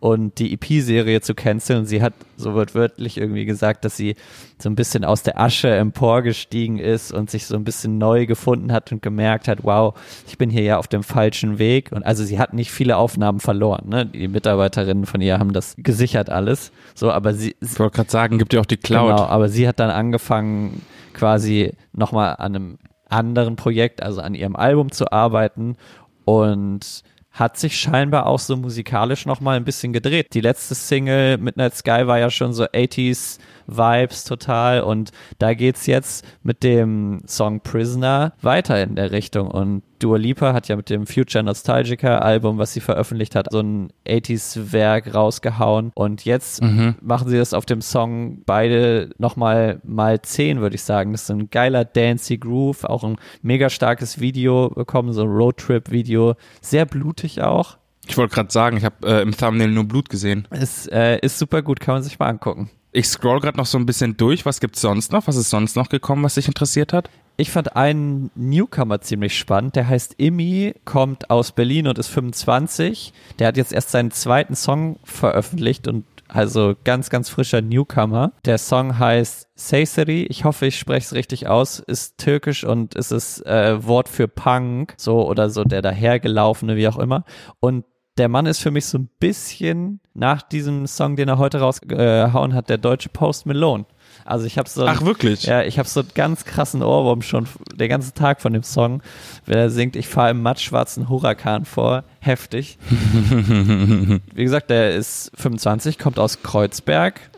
und 0.00 0.38
die 0.38 0.54
EP-Serie 0.54 1.20
zu 1.20 1.34
canceln. 1.34 1.84
Sie 1.84 2.02
hat, 2.02 2.14
so 2.36 2.54
wird 2.54 2.74
wörtlich 2.74 3.18
irgendwie 3.18 3.44
gesagt, 3.44 3.84
dass 3.84 3.96
sie 3.96 4.16
so 4.58 4.70
ein 4.70 4.74
bisschen 4.74 5.04
aus 5.04 5.22
der 5.22 5.38
Asche 5.38 5.68
emporgestiegen 5.68 6.78
ist 6.78 7.12
und 7.12 7.30
sich 7.30 7.46
so 7.46 7.54
ein 7.54 7.64
bisschen 7.64 7.98
neu 7.98 8.24
gefunden 8.24 8.72
hat 8.72 8.90
und 8.92 9.02
gemerkt 9.02 9.46
hat, 9.46 9.62
wow, 9.62 9.94
ich 10.26 10.38
bin 10.38 10.48
hier 10.48 10.62
ja 10.62 10.78
auf 10.78 10.88
dem 10.88 11.02
falschen 11.02 11.58
Weg. 11.58 11.92
Und 11.92 12.02
also 12.02 12.24
sie 12.24 12.38
hat 12.38 12.54
nicht 12.54 12.70
viele 12.70 12.96
Aufnahmen 12.96 13.40
verloren. 13.40 13.88
Ne? 13.88 14.06
Die 14.06 14.28
Mitarbeiterinnen 14.28 15.04
von 15.04 15.20
ihr 15.20 15.38
haben 15.38 15.52
das 15.52 15.74
gesichert 15.76 16.30
alles. 16.30 16.72
So, 16.94 17.12
aber 17.12 17.34
sie. 17.34 17.54
Ich 17.60 17.78
wollte 17.78 17.96
gerade 17.96 18.10
sagen, 18.10 18.38
gibt 18.38 18.54
ja 18.54 18.60
auch 18.60 18.66
die 18.66 18.78
Cloud. 18.78 19.16
Genau, 19.16 19.26
aber 19.26 19.50
sie 19.50 19.68
hat 19.68 19.78
dann 19.80 19.90
angefangen, 19.90 20.80
quasi 21.12 21.72
nochmal 21.92 22.36
an 22.38 22.56
einem 22.56 22.78
anderen 23.10 23.56
Projekt, 23.56 24.02
also 24.02 24.22
an 24.22 24.34
ihrem 24.34 24.56
Album 24.56 24.92
zu 24.92 25.12
arbeiten 25.12 25.76
und 26.24 27.02
hat 27.32 27.56
sich 27.56 27.78
scheinbar 27.78 28.26
auch 28.26 28.38
so 28.38 28.56
musikalisch 28.56 29.24
nochmal 29.24 29.56
ein 29.56 29.64
bisschen 29.64 29.92
gedreht. 29.92 30.28
Die 30.34 30.40
letzte 30.40 30.74
Single 30.74 31.38
Midnight 31.38 31.76
Sky 31.76 32.06
war 32.06 32.18
ja 32.18 32.30
schon 32.30 32.52
so 32.52 32.64
80s 32.64 33.38
Vibes 33.66 34.24
total 34.24 34.82
und 34.82 35.10
da 35.38 35.54
geht's 35.54 35.86
jetzt 35.86 36.26
mit 36.42 36.62
dem 36.62 37.22
Song 37.26 37.60
Prisoner 37.60 38.32
weiter 38.42 38.82
in 38.82 38.96
der 38.96 39.12
Richtung 39.12 39.48
und 39.48 39.82
Dua 40.00 40.16
Lipa 40.16 40.54
hat 40.54 40.68
ja 40.68 40.76
mit 40.76 40.88
dem 40.88 41.06
Future 41.06 41.44
Nostalgica 41.44 42.18
Album, 42.18 42.56
was 42.56 42.72
sie 42.72 42.80
veröffentlicht 42.80 43.34
hat, 43.34 43.48
so 43.50 43.60
ein 43.60 43.92
80s 44.06 44.72
Werk 44.72 45.14
rausgehauen 45.14 45.92
und 45.94 46.24
jetzt 46.24 46.62
mhm. 46.62 46.94
machen 47.02 47.28
sie 47.28 47.36
das 47.36 47.52
auf 47.52 47.66
dem 47.66 47.82
Song 47.82 48.42
beide 48.46 49.10
nochmal 49.18 49.80
mal 49.84 50.20
10, 50.20 50.60
würde 50.60 50.76
ich 50.76 50.82
sagen. 50.82 51.12
Das 51.12 51.24
ist 51.24 51.30
ein 51.30 51.50
geiler 51.50 51.84
Dancy 51.84 52.38
Groove, 52.38 52.84
auch 52.84 53.04
ein 53.04 53.16
mega 53.42 53.68
starkes 53.68 54.20
Video 54.20 54.70
bekommen, 54.70 55.12
so 55.12 55.22
ein 55.22 55.28
Roadtrip 55.28 55.90
Video, 55.90 56.34
sehr 56.62 56.86
blutig 56.86 57.42
auch. 57.42 57.76
Ich 58.06 58.16
wollte 58.16 58.34
gerade 58.34 58.50
sagen, 58.50 58.78
ich 58.78 58.84
habe 58.84 59.06
äh, 59.06 59.22
im 59.22 59.36
Thumbnail 59.36 59.70
nur 59.70 59.84
Blut 59.84 60.08
gesehen. 60.08 60.48
Es 60.50 60.86
äh, 60.86 61.18
ist 61.20 61.38
super 61.38 61.62
gut, 61.62 61.78
kann 61.78 61.94
man 61.94 62.02
sich 62.02 62.18
mal 62.18 62.28
angucken. 62.28 62.70
Ich 62.92 63.06
scroll 63.06 63.40
gerade 63.40 63.56
noch 63.56 63.66
so 63.66 63.78
ein 63.78 63.86
bisschen 63.86 64.16
durch. 64.16 64.44
Was 64.44 64.58
gibt's 64.58 64.80
sonst 64.80 65.12
noch? 65.12 65.28
Was 65.28 65.36
ist 65.36 65.50
sonst 65.50 65.76
noch 65.76 65.88
gekommen, 65.88 66.24
was 66.24 66.34
dich 66.34 66.48
interessiert 66.48 66.92
hat? 66.92 67.08
Ich 67.36 67.50
fand 67.50 67.76
einen 67.76 68.30
Newcomer 68.34 69.00
ziemlich 69.00 69.38
spannend. 69.38 69.76
Der 69.76 69.88
heißt 69.88 70.14
Immi, 70.18 70.74
kommt 70.84 71.30
aus 71.30 71.52
Berlin 71.52 71.86
und 71.86 71.98
ist 71.98 72.08
25. 72.08 73.12
Der 73.38 73.48
hat 73.48 73.56
jetzt 73.56 73.72
erst 73.72 73.90
seinen 73.90 74.10
zweiten 74.10 74.56
Song 74.56 74.98
veröffentlicht 75.04 75.86
und 75.86 76.04
also 76.26 76.74
ganz, 76.84 77.10
ganz 77.10 77.28
frischer 77.28 77.60
Newcomer. 77.60 78.32
Der 78.44 78.58
Song 78.58 78.98
heißt 78.98 79.48
Seyseri. 79.54 80.24
Ich 80.24 80.44
hoffe, 80.44 80.66
ich 80.66 80.78
spreche 80.78 81.06
es 81.06 81.14
richtig 81.14 81.46
aus. 81.46 81.78
Ist 81.78 82.18
türkisch 82.18 82.64
und 82.64 82.94
ist 82.94 83.10
es 83.12 83.40
äh, 83.42 83.84
Wort 83.84 84.08
für 84.08 84.28
Punk, 84.28 84.94
so 84.96 85.26
oder 85.28 85.48
so 85.48 85.64
der 85.64 85.82
dahergelaufene, 85.82 86.76
wie 86.76 86.88
auch 86.88 86.98
immer. 86.98 87.24
Und 87.60 87.84
der 88.18 88.28
Mann 88.28 88.46
ist 88.46 88.60
für 88.60 88.70
mich 88.70 88.86
so 88.86 88.98
ein 88.98 89.08
bisschen 89.18 90.00
nach 90.14 90.42
diesem 90.42 90.86
Song, 90.86 91.16
den 91.16 91.28
er 91.28 91.38
heute 91.38 91.60
rausgehauen 91.60 92.54
hat, 92.54 92.68
der 92.68 92.78
deutsche 92.78 93.08
Post 93.08 93.46
Malone. 93.46 93.86
Also 94.24 94.46
ich 94.46 94.58
habe 94.58 94.68
so 94.68 94.86
Ach 94.86 95.02
wirklich? 95.02 95.44
Ja, 95.44 95.62
ich 95.62 95.78
habe 95.78 95.88
so 95.88 96.00
einen 96.00 96.10
ganz 96.14 96.44
krassen 96.44 96.82
Ohrwurm 96.82 97.22
schon 97.22 97.46
den 97.74 97.88
ganzen 97.88 98.14
Tag 98.14 98.40
von 98.40 98.52
dem 98.52 98.62
Song, 98.62 99.02
wenn 99.46 99.58
er 99.58 99.70
singt, 99.70 99.96
ich 99.96 100.08
fahre 100.08 100.30
im 100.30 100.42
mattschwarzen 100.42 101.08
Hurakan 101.08 101.64
vor, 101.64 102.04
heftig. 102.18 102.78
Wie 102.90 104.42
gesagt, 104.44 104.70
der 104.70 104.94
ist 104.94 105.30
25, 105.36 105.98
kommt 105.98 106.18
aus 106.18 106.42
Kreuzberg 106.42 107.29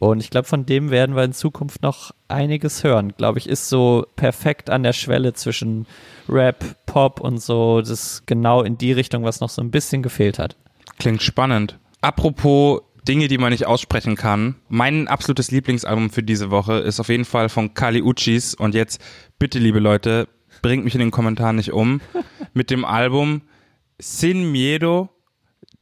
und 0.00 0.20
ich 0.20 0.30
glaube, 0.30 0.48
von 0.48 0.64
dem 0.64 0.90
werden 0.90 1.14
wir 1.14 1.24
in 1.24 1.34
Zukunft 1.34 1.82
noch 1.82 2.12
einiges 2.26 2.82
hören. 2.82 3.12
Glaube 3.18 3.38
ich, 3.38 3.46
ist 3.46 3.68
so 3.68 4.06
perfekt 4.16 4.70
an 4.70 4.82
der 4.82 4.94
Schwelle 4.94 5.34
zwischen 5.34 5.86
Rap, 6.26 6.64
Pop 6.86 7.20
und 7.20 7.40
so. 7.40 7.80
Das 7.80 7.90
ist 7.90 8.26
genau 8.26 8.62
in 8.62 8.78
die 8.78 8.92
Richtung, 8.92 9.24
was 9.24 9.40
noch 9.40 9.50
so 9.50 9.60
ein 9.60 9.70
bisschen 9.70 10.02
gefehlt 10.02 10.38
hat. 10.38 10.56
Klingt 10.98 11.22
spannend. 11.22 11.78
Apropos 12.00 12.80
Dinge, 13.06 13.28
die 13.28 13.36
man 13.36 13.52
nicht 13.52 13.66
aussprechen 13.66 14.16
kann. 14.16 14.54
Mein 14.70 15.06
absolutes 15.06 15.50
Lieblingsalbum 15.50 16.08
für 16.08 16.22
diese 16.22 16.50
Woche 16.50 16.78
ist 16.78 16.98
auf 16.98 17.10
jeden 17.10 17.26
Fall 17.26 17.50
von 17.50 17.74
Kali 17.74 18.00
Uchis. 18.00 18.54
Und 18.54 18.74
jetzt 18.74 19.02
bitte, 19.38 19.58
liebe 19.58 19.80
Leute, 19.80 20.28
bringt 20.62 20.82
mich 20.82 20.94
in 20.94 21.00
den 21.00 21.10
Kommentaren 21.10 21.56
nicht 21.56 21.74
um. 21.74 22.00
Mit 22.54 22.70
dem 22.70 22.86
Album 22.86 23.42
Sin 23.98 24.50
Miedo 24.50 25.10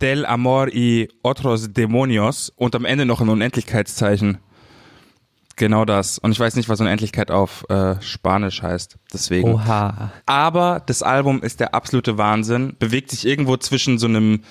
del 0.01 0.27
Amor 0.27 0.69
y 0.69 1.09
Otros 1.23 1.73
Demonios 1.73 2.53
und 2.57 2.75
am 2.75 2.85
Ende 2.85 3.07
noch 3.07 3.21
ein 3.21 3.29
Unendlichkeitszeichen. 3.29 4.39
Genau 5.57 5.85
das. 5.85 6.19
Und 6.19 6.31
ich 6.31 6.39
weiß 6.39 6.55
nicht, 6.55 6.69
was 6.69 6.81
Unendlichkeit 6.81 7.31
auf 7.33 7.69
äh, 7.69 8.01
Spanisch 8.01 8.63
heißt. 8.63 8.97
Deswegen. 9.13 9.55
Oha. 9.55 10.13
Aber 10.25 10.81
das 10.87 11.03
Album 11.03 11.43
ist 11.43 11.59
der 11.59 11.75
absolute 11.75 12.17
Wahnsinn. 12.17 12.77
Bewegt 12.79 13.11
sich 13.11 13.27
irgendwo 13.27 13.57
zwischen 13.57 13.99
so 13.99 14.07
einem 14.07 14.43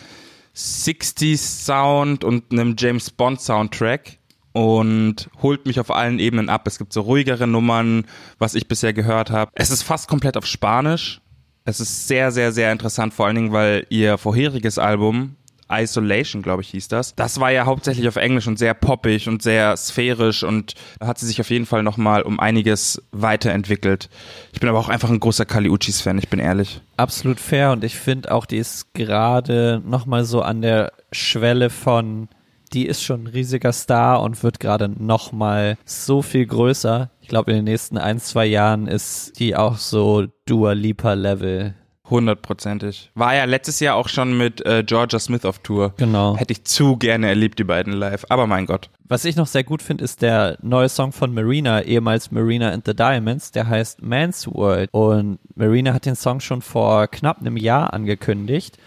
60s 0.55 1.37
Sound 1.37 2.23
und 2.25 2.51
einem 2.51 2.75
James 2.77 3.09
Bond 3.09 3.39
Soundtrack 3.39 4.17
und 4.51 5.29
holt 5.41 5.65
mich 5.65 5.79
auf 5.79 5.91
allen 5.91 6.19
Ebenen 6.19 6.49
ab. 6.49 6.67
Es 6.67 6.77
gibt 6.77 6.91
so 6.91 7.01
ruhigere 7.01 7.47
Nummern, 7.47 8.05
was 8.37 8.55
ich 8.55 8.67
bisher 8.67 8.91
gehört 8.91 9.29
habe. 9.29 9.51
Es 9.53 9.69
ist 9.69 9.83
fast 9.83 10.09
komplett 10.09 10.35
auf 10.35 10.45
Spanisch. 10.45 11.21
Es 11.67 11.81
ist 11.81 12.07
sehr, 12.07 12.31
sehr, 12.31 12.53
sehr 12.53 12.71
interessant, 12.71 13.13
vor 13.13 13.25
allen 13.25 13.35
Dingen, 13.35 13.51
weil 13.51 13.85
ihr 13.89 14.17
vorheriges 14.17 14.79
Album 14.79 15.35
Isolation, 15.69 16.41
glaube 16.41 16.61
ich, 16.61 16.69
hieß 16.69 16.87
das. 16.87 17.13
Das 17.15 17.41
war 17.41 17.51
ja 17.51 17.65
hauptsächlich 17.65 18.07
auf 18.07 18.15
Englisch 18.15 18.47
und 18.47 18.57
sehr 18.57 18.73
poppig 18.73 19.27
und 19.27 19.41
sehr 19.43 19.75
sphärisch 19.75 20.43
und 20.43 20.75
da 21.01 21.07
hat 21.07 21.19
sie 21.19 21.25
sich 21.25 21.41
auf 21.41 21.49
jeden 21.49 21.65
Fall 21.65 21.83
nochmal 21.83 22.21
um 22.21 22.39
einiges 22.39 23.03
weiterentwickelt. 23.11 24.09
Ich 24.53 24.61
bin 24.61 24.69
aber 24.69 24.79
auch 24.79 24.87
einfach 24.87 25.09
ein 25.09 25.19
großer 25.19 25.43
Kali 25.43 25.67
Uchis-Fan, 25.69 26.17
ich 26.19 26.29
bin 26.29 26.39
ehrlich. 26.39 26.79
Absolut 26.95 27.37
fair 27.37 27.73
und 27.73 27.83
ich 27.83 27.97
finde 27.97 28.31
auch, 28.31 28.45
die 28.45 28.59
ist 28.59 28.93
gerade 28.93 29.81
nochmal 29.85 30.23
so 30.23 30.41
an 30.41 30.61
der 30.61 30.93
Schwelle 31.11 31.69
von 31.69 32.29
die 32.73 32.85
ist 32.85 33.03
schon 33.03 33.23
ein 33.23 33.27
riesiger 33.27 33.71
Star 33.71 34.21
und 34.21 34.43
wird 34.43 34.59
gerade 34.59 34.89
nochmal 34.89 35.77
so 35.85 36.21
viel 36.21 36.45
größer. 36.45 37.09
Ich 37.21 37.27
glaube, 37.27 37.51
in 37.51 37.57
den 37.57 37.65
nächsten 37.65 37.97
ein, 37.97 38.19
zwei 38.19 38.45
Jahren 38.45 38.87
ist 38.87 39.39
die 39.39 39.55
auch 39.55 39.77
so 39.77 40.27
Dua 40.45 40.73
Lipa 40.73 41.13
Level 41.13 41.75
Hundertprozentig. 42.09 43.11
War 43.15 43.35
ja 43.35 43.43
letztes 43.43 43.79
Jahr 43.79 43.95
auch 43.95 44.07
schon 44.07 44.37
mit 44.37 44.65
äh, 44.65 44.83
Georgia 44.85 45.19
Smith 45.19 45.43
auf 45.43 45.59
Tour. 45.59 45.93
Genau. 45.97 46.37
Hätte 46.37 46.53
ich 46.53 46.63
zu 46.63 46.95
gerne 46.95 47.27
erlebt, 47.27 47.59
die 47.59 47.65
beiden 47.65 47.91
live. 47.91 48.25
Aber 48.29 48.47
mein 48.47 48.65
Gott. 48.65 48.89
Was 49.03 49.25
ich 49.25 49.35
noch 49.35 49.47
sehr 49.47 49.63
gut 49.63 49.81
finde, 49.81 50.05
ist 50.05 50.21
der 50.21 50.57
neue 50.61 50.87
Song 50.87 51.11
von 51.11 51.33
Marina, 51.33 51.81
ehemals 51.81 52.31
Marina 52.31 52.69
and 52.69 52.85
the 52.85 52.95
Diamonds. 52.95 53.51
Der 53.51 53.67
heißt 53.67 54.01
Man's 54.01 54.47
World. 54.47 54.89
Und 54.93 55.39
Marina 55.55 55.93
hat 55.93 56.05
den 56.05 56.15
Song 56.15 56.39
schon 56.39 56.61
vor 56.61 57.07
knapp 57.07 57.41
einem 57.41 57.57
Jahr 57.57 57.93
angekündigt. 57.93 58.77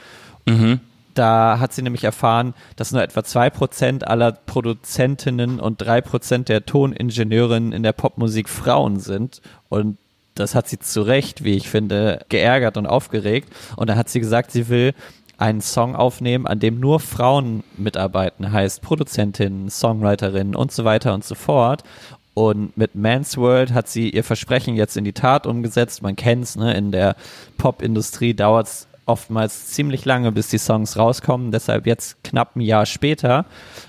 Mhm. 0.47 0.81
Da 1.15 1.59
hat 1.59 1.73
sie 1.73 1.83
nämlich 1.83 2.05
erfahren, 2.05 2.55
dass 2.77 2.93
nur 2.93 3.03
etwa 3.03 3.25
zwei 3.25 3.51
Prozent 3.51 4.07
aller 4.07 4.33
Produzentinnen 4.33 5.61
und 5.61 5.81
drei 5.81 6.01
Prozent 6.01 6.49
der 6.49 6.67
Toningenieurinnen 6.67 7.73
in 7.73 7.83
der 7.83 7.93
Popmusik 7.93 8.49
Frauen 8.49 9.01
sind. 9.01 9.43
Und 9.69 9.99
das 10.35 10.55
hat 10.55 10.69
sie 10.69 10.79
zu 10.79 11.03
Recht, 11.03 11.45
wie 11.45 11.57
ich 11.57 11.69
finde, 11.69 12.25
geärgert 12.29 12.77
und 12.77 12.87
aufgeregt. 12.87 13.53
Und 13.77 13.91
da 13.91 13.97
hat 13.97 14.09
sie 14.09 14.21
gesagt, 14.21 14.53
sie 14.53 14.69
will 14.69 14.95
einen 15.37 15.63
Song 15.63 15.97
aufnehmen, 15.97 16.47
an 16.47 16.61
dem 16.61 16.81
nur 16.81 17.01
Frauen 17.01 17.65
mitarbeiten, 17.77 18.53
heißt 18.53 18.83
Produzentin, 18.83 19.71
Songwriterin 19.71 20.55
und 20.55 20.71
so 20.71 20.85
weiter 20.85 21.15
und 21.15 21.25
so 21.25 21.35
fort. 21.35 21.83
Und 22.35 22.77
mit 22.77 22.95
Man's 22.95 23.37
World 23.37 23.73
hat 23.73 23.89
sie 23.89 24.11
ihr 24.11 24.23
Versprechen 24.23 24.77
jetzt 24.77 24.97
in 24.97 25.05
die 25.05 25.13
Tat 25.13 25.47
umgesetzt. 25.47 26.03
Man 26.03 26.15
kennt's, 26.15 26.57
ne? 26.57 26.75
In 26.75 26.93
der 26.93 27.17
Popindustrie 27.59 28.35
dauert's 28.35 28.87
oftmals 29.11 29.67
ziemlich 29.67 30.05
lange, 30.05 30.33
bis 30.33 30.49
die 30.49 30.59
Songs 30.59 30.97
rauskommen. 30.97 31.53
Deshalb 31.53 31.87
jetzt 31.87 32.23
knapp 32.25 32.57
ein 32.57 32.61
Jahr 32.61 32.87
später. 32.87 33.45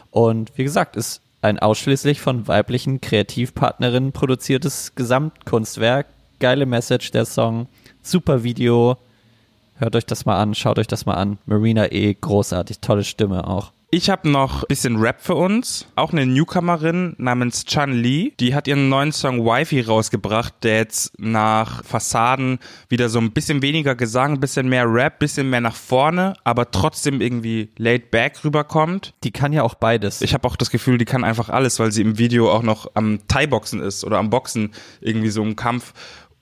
Und 0.10 0.52
wie 0.58 0.64
gesagt, 0.64 0.96
ist 0.96 1.22
ein 1.42 1.60
ausschließlich 1.60 2.22
von 2.22 2.48
weiblichen 2.48 3.02
Kreativpartnerinnen 3.02 4.12
produziertes 4.12 4.94
Gesamtkunstwerk, 4.96 6.08
geile 6.40 6.66
Message, 6.66 7.12
der 7.12 7.26
Song. 7.26 7.68
Super 8.02 8.44
Video. 8.44 8.98
Hört 9.76 9.96
euch 9.96 10.06
das 10.06 10.26
mal 10.26 10.40
an, 10.40 10.54
schaut 10.54 10.78
euch 10.78 10.88
das 10.88 11.06
mal 11.06 11.16
an. 11.16 11.38
Marina 11.46 11.92
E, 11.92 12.14
großartig, 12.14 12.80
tolle 12.80 13.04
Stimme 13.04 13.48
auch. 13.48 13.72
Ich 13.94 14.10
habe 14.10 14.30
noch 14.30 14.64
ein 14.64 14.68
bisschen 14.70 14.96
Rap 14.96 15.20
für 15.20 15.36
uns. 15.36 15.86
Auch 15.98 16.14
eine 16.14 16.26
Newcomerin 16.26 17.14
namens 17.18 17.66
Chan 17.66 17.92
Lee. 17.92 18.32
Die 18.40 18.56
hat 18.56 18.66
ihren 18.70 18.88
neuen 18.88 19.12
Song 19.12 19.44
Wifi 19.44 19.82
rausgebracht, 19.82 20.54
der 20.64 20.78
jetzt 20.78 21.20
nach 21.20 21.84
Fassaden 21.84 22.60
wieder 22.88 23.10
so 23.10 23.20
ein 23.20 23.34
bisschen 23.34 23.62
weniger 23.62 23.96
Gesang, 23.96 24.36
ein 24.36 24.40
bisschen 24.40 24.70
mehr 24.70 24.86
Rap, 24.88 25.20
bisschen 25.20 25.50
mehr 25.50 25.60
nach 25.60 25.76
vorne, 25.76 26.36
aber 26.46 26.72
trotzdem 26.72 27.20
irgendwie 27.20 27.68
laid 27.78 28.12
back 28.12 28.46
rüberkommt. 28.46 29.14
Die 29.26 29.32
kann 29.32 29.52
ja 29.52 29.64
auch 29.64 29.76
beides. 29.76 30.22
Ich 30.22 30.34
habe 30.34 30.48
auch 30.48 30.56
das 30.56 30.72
Gefühl, 30.72 30.98
die 30.98 31.04
kann 31.04 31.26
einfach 31.26 31.50
alles, 31.50 31.78
weil 31.78 31.92
sie 31.92 32.02
im 32.02 32.18
Video 32.18 32.50
auch 32.50 32.64
noch 32.64 32.92
am 32.94 33.20
Thai-Boxen 33.28 33.82
ist 33.82 34.06
oder 34.06 34.20
am 34.20 34.30
Boxen 34.30 34.72
irgendwie 35.02 35.32
so 35.32 35.44
im 35.44 35.58
Kampf 35.58 35.92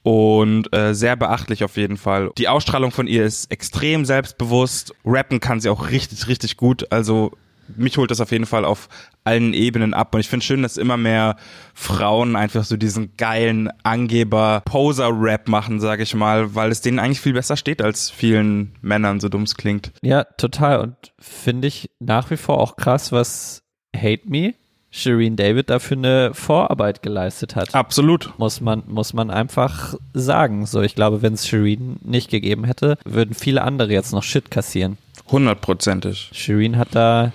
und 0.09 0.73
äh, 0.73 0.95
sehr 0.95 1.15
beachtlich 1.15 1.63
auf 1.63 1.77
jeden 1.77 1.95
Fall. 1.95 2.31
Die 2.39 2.47
Ausstrahlung 2.47 2.89
von 2.89 3.05
ihr 3.05 3.25
ist 3.25 3.51
extrem 3.51 4.05
selbstbewusst. 4.05 4.91
Rappen 5.05 5.39
kann 5.39 5.59
sie 5.59 5.69
auch 5.69 5.91
richtig, 5.91 6.27
richtig 6.27 6.57
gut. 6.57 6.91
Also 6.91 7.33
mich 7.77 7.95
holt 7.95 8.09
das 8.09 8.19
auf 8.19 8.31
jeden 8.31 8.47
Fall 8.47 8.65
auf 8.65 8.89
allen 9.23 9.53
Ebenen 9.53 9.93
ab. 9.93 10.15
Und 10.15 10.21
ich 10.21 10.27
finde 10.27 10.43
schön, 10.43 10.63
dass 10.63 10.77
immer 10.77 10.97
mehr 10.97 11.35
Frauen 11.75 12.35
einfach 12.35 12.63
so 12.63 12.75
diesen 12.75 13.17
geilen 13.17 13.69
Angeber-Poser-Rap 13.83 15.47
machen, 15.47 15.79
sage 15.79 16.01
ich 16.01 16.15
mal, 16.15 16.55
weil 16.55 16.71
es 16.71 16.81
denen 16.81 16.97
eigentlich 16.97 17.21
viel 17.21 17.33
besser 17.33 17.55
steht 17.55 17.83
als 17.83 18.09
vielen 18.09 18.73
Männern, 18.81 19.19
so 19.19 19.29
dumm 19.29 19.43
es 19.43 19.57
klingt. 19.57 19.91
Ja, 20.01 20.23
total. 20.23 20.79
Und 20.79 20.95
finde 21.19 21.67
ich 21.67 21.91
nach 21.99 22.31
wie 22.31 22.37
vor 22.37 22.59
auch 22.59 22.77
krass, 22.77 23.11
was 23.11 23.61
Hate 23.95 24.27
Me 24.27 24.55
Shireen 24.91 25.35
David 25.35 25.69
dafür 25.69 25.97
eine 25.97 26.33
Vorarbeit 26.33 27.03
geleistet 27.03 27.55
hat. 27.55 27.75
Absolut. 27.75 28.33
Muss 28.37 28.59
man, 28.59 28.83
muss 28.87 29.13
man 29.13 29.29
einfach 29.29 29.95
sagen. 30.13 30.65
So, 30.65 30.81
ich 30.81 30.95
glaube, 30.95 31.21
wenn 31.21 31.33
es 31.33 31.47
Shireen 31.47 31.97
nicht 32.03 32.29
gegeben 32.29 32.63
hätte, 32.63 32.97
würden 33.05 33.35
viele 33.35 33.61
andere 33.61 33.91
jetzt 33.91 34.13
noch 34.13 34.23
Shit 34.23 34.49
kassieren. 34.49 34.97
Hundertprozentig. 35.27 36.31
Shireen 36.33 36.77
hat 36.77 36.89
da 36.95 37.31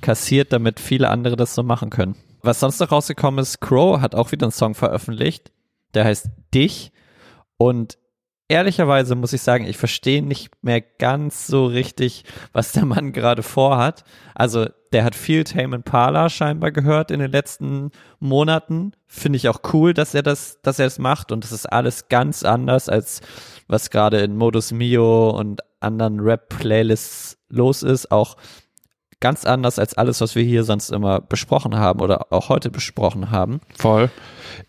kassiert, 0.00 0.52
damit 0.52 0.80
viele 0.80 1.10
andere 1.10 1.36
das 1.36 1.54
so 1.54 1.62
machen 1.62 1.90
können. 1.90 2.14
Was 2.42 2.60
sonst 2.60 2.80
noch 2.80 2.92
rausgekommen 2.92 3.40
ist, 3.40 3.60
Crow 3.60 4.00
hat 4.00 4.14
auch 4.14 4.32
wieder 4.32 4.46
einen 4.46 4.52
Song 4.52 4.74
veröffentlicht. 4.74 5.50
Der 5.94 6.04
heißt 6.04 6.28
Dich. 6.54 6.90
Und 7.56 7.98
ehrlicherweise 8.48 9.14
muss 9.14 9.32
ich 9.32 9.42
sagen, 9.42 9.66
ich 9.66 9.76
verstehe 9.76 10.22
nicht 10.22 10.50
mehr 10.62 10.80
ganz 10.80 11.46
so 11.46 11.66
richtig, 11.66 12.24
was 12.52 12.72
der 12.72 12.84
Mann 12.84 13.12
gerade 13.12 13.42
vorhat. 13.42 14.04
Also, 14.34 14.66
der 14.92 15.04
hat 15.04 15.14
viel 15.14 15.44
Tame 15.44 15.76
Impala 15.76 16.28
scheinbar 16.28 16.70
gehört 16.70 17.10
in 17.10 17.20
den 17.20 17.32
letzten 17.32 17.90
Monaten. 18.20 18.92
Finde 19.06 19.36
ich 19.38 19.48
auch 19.48 19.60
cool, 19.72 19.92
dass 19.92 20.14
er 20.14 20.22
das, 20.22 20.60
dass 20.62 20.78
er 20.78 20.86
es 20.86 20.98
macht 20.98 21.32
und 21.32 21.42
das 21.42 21.52
ist 21.52 21.66
alles 21.66 22.08
ganz 22.08 22.44
anders 22.44 22.88
als 22.88 23.20
was 23.66 23.90
gerade 23.90 24.20
in 24.20 24.36
Modus 24.36 24.70
Mio 24.72 25.30
und 25.30 25.62
anderen 25.80 26.20
Rap-Playlists 26.20 27.38
los 27.48 27.82
ist. 27.82 28.12
Auch 28.12 28.36
ganz 29.20 29.44
anders 29.44 29.78
als 29.78 29.94
alles, 29.94 30.20
was 30.20 30.34
wir 30.34 30.44
hier 30.44 30.64
sonst 30.64 30.90
immer 30.90 31.20
besprochen 31.20 31.76
haben 31.76 32.00
oder 32.00 32.32
auch 32.32 32.48
heute 32.48 32.70
besprochen 32.70 33.30
haben. 33.30 33.60
Voll. 33.76 34.10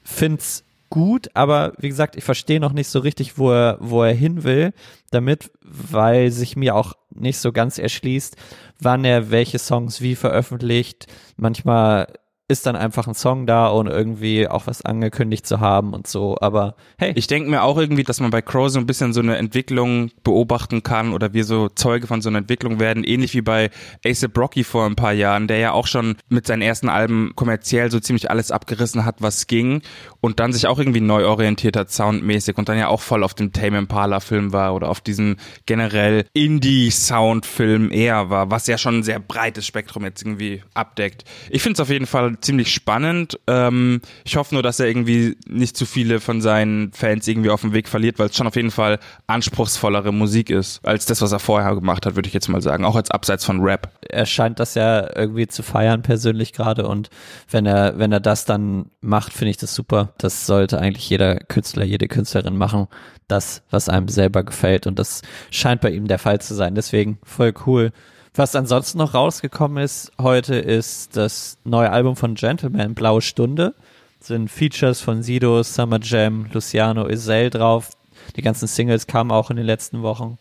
Find's 0.01 0.63
gut, 0.95 1.27
aber 1.33 1.73
wie 1.77 1.89
gesagt, 1.89 2.15
ich 2.15 2.23
verstehe 2.23 2.61
noch 2.61 2.71
nicht 2.71 2.87
so 2.87 2.99
richtig, 2.99 3.37
wo 3.37 3.51
er, 3.51 3.77
wo 3.81 4.01
er 4.01 4.13
hin 4.13 4.45
will 4.45 4.71
damit, 5.11 5.51
weil 5.61 6.31
sich 6.31 6.55
mir 6.55 6.73
auch 6.73 6.93
nicht 7.09 7.37
so 7.37 7.51
ganz 7.51 7.77
erschließt, 7.77 8.37
wann 8.79 9.03
er 9.03 9.29
welche 9.29 9.59
Songs 9.59 9.99
wie 9.99 10.15
veröffentlicht. 10.15 11.07
Manchmal 11.35 12.07
ist 12.47 12.67
dann 12.67 12.75
einfach 12.75 13.07
ein 13.07 13.15
Song 13.15 13.47
da, 13.47 13.71
ohne 13.71 13.89
irgendwie 13.89 14.47
auch 14.47 14.67
was 14.67 14.83
angekündigt 14.83 15.47
zu 15.47 15.59
haben 15.59 15.93
und 15.93 16.05
so. 16.05 16.37
Aber 16.41 16.75
hey. 16.99 17.11
Ich 17.15 17.25
denke 17.25 17.49
mir 17.49 17.63
auch 17.63 17.77
irgendwie, 17.77 18.03
dass 18.03 18.19
man 18.19 18.29
bei 18.29 18.43
Crow 18.43 18.69
so 18.69 18.77
ein 18.77 18.85
bisschen 18.85 19.13
so 19.13 19.19
eine 19.19 19.37
Entwicklung 19.37 20.11
beobachten 20.23 20.83
kann 20.83 21.13
oder 21.13 21.33
wir 21.33 21.43
so 21.43 21.69
Zeuge 21.69 22.05
von 22.05 22.21
so 22.21 22.29
einer 22.29 22.37
Entwicklung 22.39 22.79
werden, 22.79 23.03
ähnlich 23.03 23.33
wie 23.33 23.41
bei 23.41 23.71
A$AP 24.05 24.37
Rocky 24.37 24.63
vor 24.63 24.85
ein 24.85 24.95
paar 24.95 25.13
Jahren, 25.13 25.47
der 25.47 25.57
ja 25.57 25.71
auch 25.71 25.87
schon 25.87 26.17
mit 26.29 26.45
seinen 26.45 26.61
ersten 26.61 26.87
Alben 26.87 27.31
kommerziell 27.35 27.89
so 27.89 27.99
ziemlich 27.99 28.29
alles 28.29 28.51
abgerissen 28.51 29.05
hat, 29.05 29.23
was 29.23 29.47
ging 29.47 29.81
und 30.21 30.39
dann 30.39 30.53
sich 30.53 30.67
auch 30.67 30.77
irgendwie 30.77 31.01
neu 31.01 31.25
orientiert 31.25 31.75
hat, 31.75 31.91
soundmäßig 31.91 32.59
und 32.59 32.69
dann 32.69 32.77
ja 32.77 32.89
auch 32.89 33.01
voll 33.01 33.23
auf 33.23 33.33
dem 33.33 33.53
Tame 33.53 33.79
Impala 33.79 34.19
Film 34.19 34.53
war 34.53 34.75
oder 34.75 34.89
auf 34.89 35.01
diesem 35.01 35.37
generell 35.65 36.25
Indie-Sound-Film 36.33 37.91
eher 37.91 38.29
war, 38.29 38.51
was 38.51 38.67
ja 38.67 38.77
schon 38.77 38.99
ein 38.99 39.03
sehr 39.03 39.19
breites 39.19 39.65
Spektrum 39.65 40.03
jetzt 40.03 40.21
irgendwie 40.21 40.61
abdeckt. 40.75 41.23
Ich 41.49 41.63
finde 41.63 41.73
es 41.73 41.79
auf 41.79 41.89
jeden 41.89 42.05
Fall 42.05 42.34
ziemlich 42.41 42.73
spannend. 42.73 43.39
Ähm, 43.47 44.01
ich 44.23 44.35
hoffe 44.37 44.55
nur, 44.55 44.63
dass 44.63 44.79
er 44.79 44.87
irgendwie 44.87 45.37
nicht 45.47 45.77
zu 45.77 45.85
viele 45.85 46.19
von 46.19 46.41
seinen 46.41 46.91
Fans 46.93 47.27
irgendwie 47.27 47.49
auf 47.49 47.61
dem 47.61 47.73
Weg 47.73 47.87
verliert, 47.87 48.19
weil 48.19 48.27
es 48.27 48.35
schon 48.35 48.47
auf 48.47 48.55
jeden 48.55 48.71
Fall 48.71 48.99
anspruchsvollere 49.27 50.13
Musik 50.13 50.49
ist, 50.49 50.85
als 50.85 51.05
das, 51.05 51.21
was 51.21 51.31
er 51.31 51.39
vorher 51.39 51.75
gemacht 51.75 52.05
hat, 52.05 52.15
würde 52.15 52.27
ich 52.27 52.33
jetzt 52.33 52.47
mal 52.47 52.61
sagen. 52.61 52.85
Auch 52.85 52.95
als 52.95 53.11
abseits 53.11 53.45
von 53.45 53.61
Rap. 53.61 53.89
Er 54.09 54.25
scheint 54.25 54.59
das 54.59 54.75
ja 54.75 55.15
irgendwie 55.15 55.47
zu 55.47 55.63
feiern 55.63 56.01
persönlich 56.01 56.53
gerade 56.53 56.87
und 56.87 57.09
wenn 57.49 57.65
er, 57.65 57.97
wenn 57.97 58.11
er 58.11 58.19
das 58.19 58.45
dann 58.45 58.91
macht, 59.01 59.33
finde 59.33 59.51
ich 59.51 59.57
das 59.57 59.75
super. 59.75 60.13
Das 60.17 60.45
sollte 60.45 60.79
eigentlich 60.79 61.09
jeder 61.09 61.35
Künstler, 61.37 61.85
jede 61.85 62.07
Künstlerin 62.07 62.57
machen. 62.57 62.87
Das, 63.27 63.63
was 63.71 63.89
einem 63.89 64.07
selber 64.07 64.43
gefällt 64.43 64.85
und 64.85 64.99
das 64.99 65.23
scheint 65.49 65.81
bei 65.81 65.89
ihm 65.89 66.07
der 66.07 66.19
Fall 66.19 66.39
zu 66.41 66.53
sein. 66.53 66.75
Deswegen 66.75 67.17
voll 67.23 67.53
cool. 67.65 67.91
Was 68.37 68.53
ansonsten 68.53 68.97
noch 68.97 69.13
rausgekommen 69.13 69.81
ist 69.81 70.11
heute, 70.19 70.55
ist 70.55 71.15
das 71.15 71.57
neue 71.63 71.89
Album 71.89 72.17
von 72.17 72.35
Gentleman, 72.35 72.93
Blaue 72.93 73.21
Stunde. 73.21 73.73
Sind 74.19 74.51
Features 74.51 74.99
von 74.99 75.23
Sido, 75.23 75.63
Summer 75.63 75.99
Jam, 76.01 76.47
Luciano 76.51 77.07
Isel 77.07 77.49
drauf. 77.49 77.91
Die 78.35 78.41
ganzen 78.41 78.67
Singles 78.67 79.07
kamen 79.07 79.31
auch 79.31 79.51
in 79.51 79.55
den 79.55 79.65
letzten 79.65 80.01
Wochen. 80.01 80.37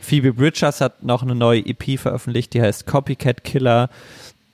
Phoebe 0.00 0.32
Bridgers 0.32 0.80
hat 0.80 1.02
noch 1.02 1.22
eine 1.22 1.34
neue 1.34 1.60
EP 1.66 2.00
veröffentlicht, 2.00 2.54
die 2.54 2.62
heißt 2.62 2.86
Copycat 2.86 3.44
Killer. 3.44 3.90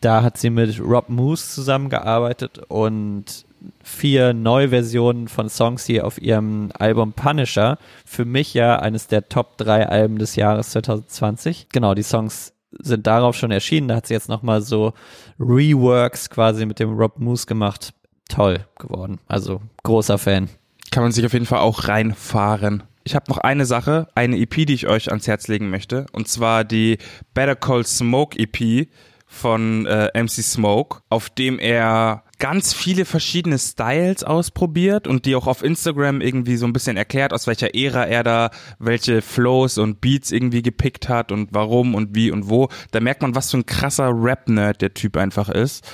Da 0.01 0.25
hat 0.25 0.37
sie 0.37 0.51
mit 0.51 0.81
Rob 0.81 1.09
Moose 1.11 1.55
zusammengearbeitet 1.55 2.59
und 2.67 3.45
vier 3.83 4.33
Neuversionen 4.33 5.29
von 5.29 5.49
Songs 5.49 5.85
hier 5.87 6.07
auf 6.07 6.21
ihrem 6.21 6.71
Album 6.79 7.13
Punisher. 7.13 7.79
Für 8.05 8.25
mich 8.25 8.55
ja 8.55 8.79
eines 8.79 9.07
der 9.07 9.29
Top 9.29 9.59
3 9.59 9.89
Alben 9.89 10.19
des 10.19 10.37
Jahres 10.37 10.71
2020. 10.71 11.69
Genau, 11.71 11.95
die 11.95 12.03
Songs 12.03 12.53
sind 12.73 13.07
darauf 13.07 13.37
schon 13.37 13.51
erschienen. 13.51 13.89
Da 13.89 13.97
hat 13.97 14.07
sie 14.07 14.15
jetzt 14.15 14.29
nochmal 14.29 14.63
so 14.63 14.93
Reworks 15.39 16.31
quasi 16.31 16.67
mit 16.67 16.79
dem 16.79 16.93
Rob 16.97 17.19
Moose 17.19 17.47
gemacht. 17.47 17.93
Toll 18.29 18.65
geworden. 18.79 19.19
Also 19.27 19.61
großer 19.85 20.19
Fan. 20.19 20.49
Kann 20.91 21.03
man 21.03 21.13
sich 21.13 21.25
auf 21.25 21.33
jeden 21.33 21.47
Fall 21.47 21.61
auch 21.61 21.89
reinfahren. 21.89 22.83
Ich 23.05 23.15
habe 23.15 23.25
noch 23.29 23.39
eine 23.39 23.65
Sache, 23.65 24.09
eine 24.15 24.39
EP, 24.39 24.67
die 24.67 24.75
ich 24.75 24.87
euch 24.87 25.09
ans 25.09 25.27
Herz 25.27 25.49
legen 25.49 25.71
möchte. 25.71 26.07
Und 26.13 26.29
zwar 26.29 26.65
die 26.65 26.99
Better 27.33 27.57
Call 27.57 27.85
Smoke 27.87 28.39
EP 28.39 28.89
von 29.27 29.87
äh, 29.87 30.11
MC 30.15 30.43
Smoke, 30.43 31.01
auf 31.09 31.31
dem 31.31 31.59
er 31.59 32.25
ganz 32.39 32.73
viele 32.73 33.05
verschiedene 33.05 33.59
Styles 33.59 34.23
ausprobiert 34.23 35.07
und 35.07 35.27
die 35.27 35.35
auch 35.35 35.47
auf 35.47 35.65
Instagram 35.65 36.21
irgendwie 36.21 36.57
so 36.57 36.67
ein 36.67 36.73
bisschen 36.73 36.97
erklärt, 36.97 37.33
aus 37.33 37.47
welcher 37.47 37.75
Ära 37.75 38.05
er 38.05 38.23
da 38.23 38.51
welche 38.79 39.23
Flows 39.23 39.79
und 39.79 40.01
Beats 40.01 40.31
irgendwie 40.31 40.63
gepickt 40.63 41.09
hat 41.09 41.33
und 41.33 41.49
warum 41.53 41.95
und 41.95 42.15
wie 42.15 42.31
und 42.31 42.49
wo. 42.49 42.69
Da 42.93 43.01
merkt 43.01 43.23
man, 43.23 43.35
was 43.35 43.51
für 43.51 43.59
ein 43.59 43.67
krasser 43.67 44.11
Rap-Nerd 44.15 44.81
der 44.81 44.95
Typ 44.95 45.17
einfach 45.17 45.49
ist. 45.49 45.91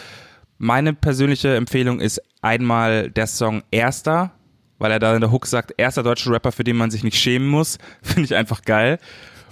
Meine 0.59 0.93
persönliche 0.93 1.57
Empfehlung 1.57 2.01
ist 2.01 2.21
einmal 2.43 3.11
der 3.11 3.27
Song 3.27 3.63
Erster, 3.71 4.33
weil 4.79 4.93
er 4.93 4.99
da 4.99 5.15
in 5.15 5.21
der 5.21 5.33
Hook 5.33 5.47
sagt, 5.47 5.73
erster 5.79 6.03
deutscher 6.03 6.31
Rapper, 6.31 6.53
für 6.53 6.65
den 6.65 6.77
man 6.77 6.91
sich 6.91 7.05
nicht 7.05 7.19
schämen 7.19 7.49
muss. 7.49 7.79
Finde 8.03 8.25
ich 8.25 8.35
einfach 8.35 8.63
geil 8.63 8.99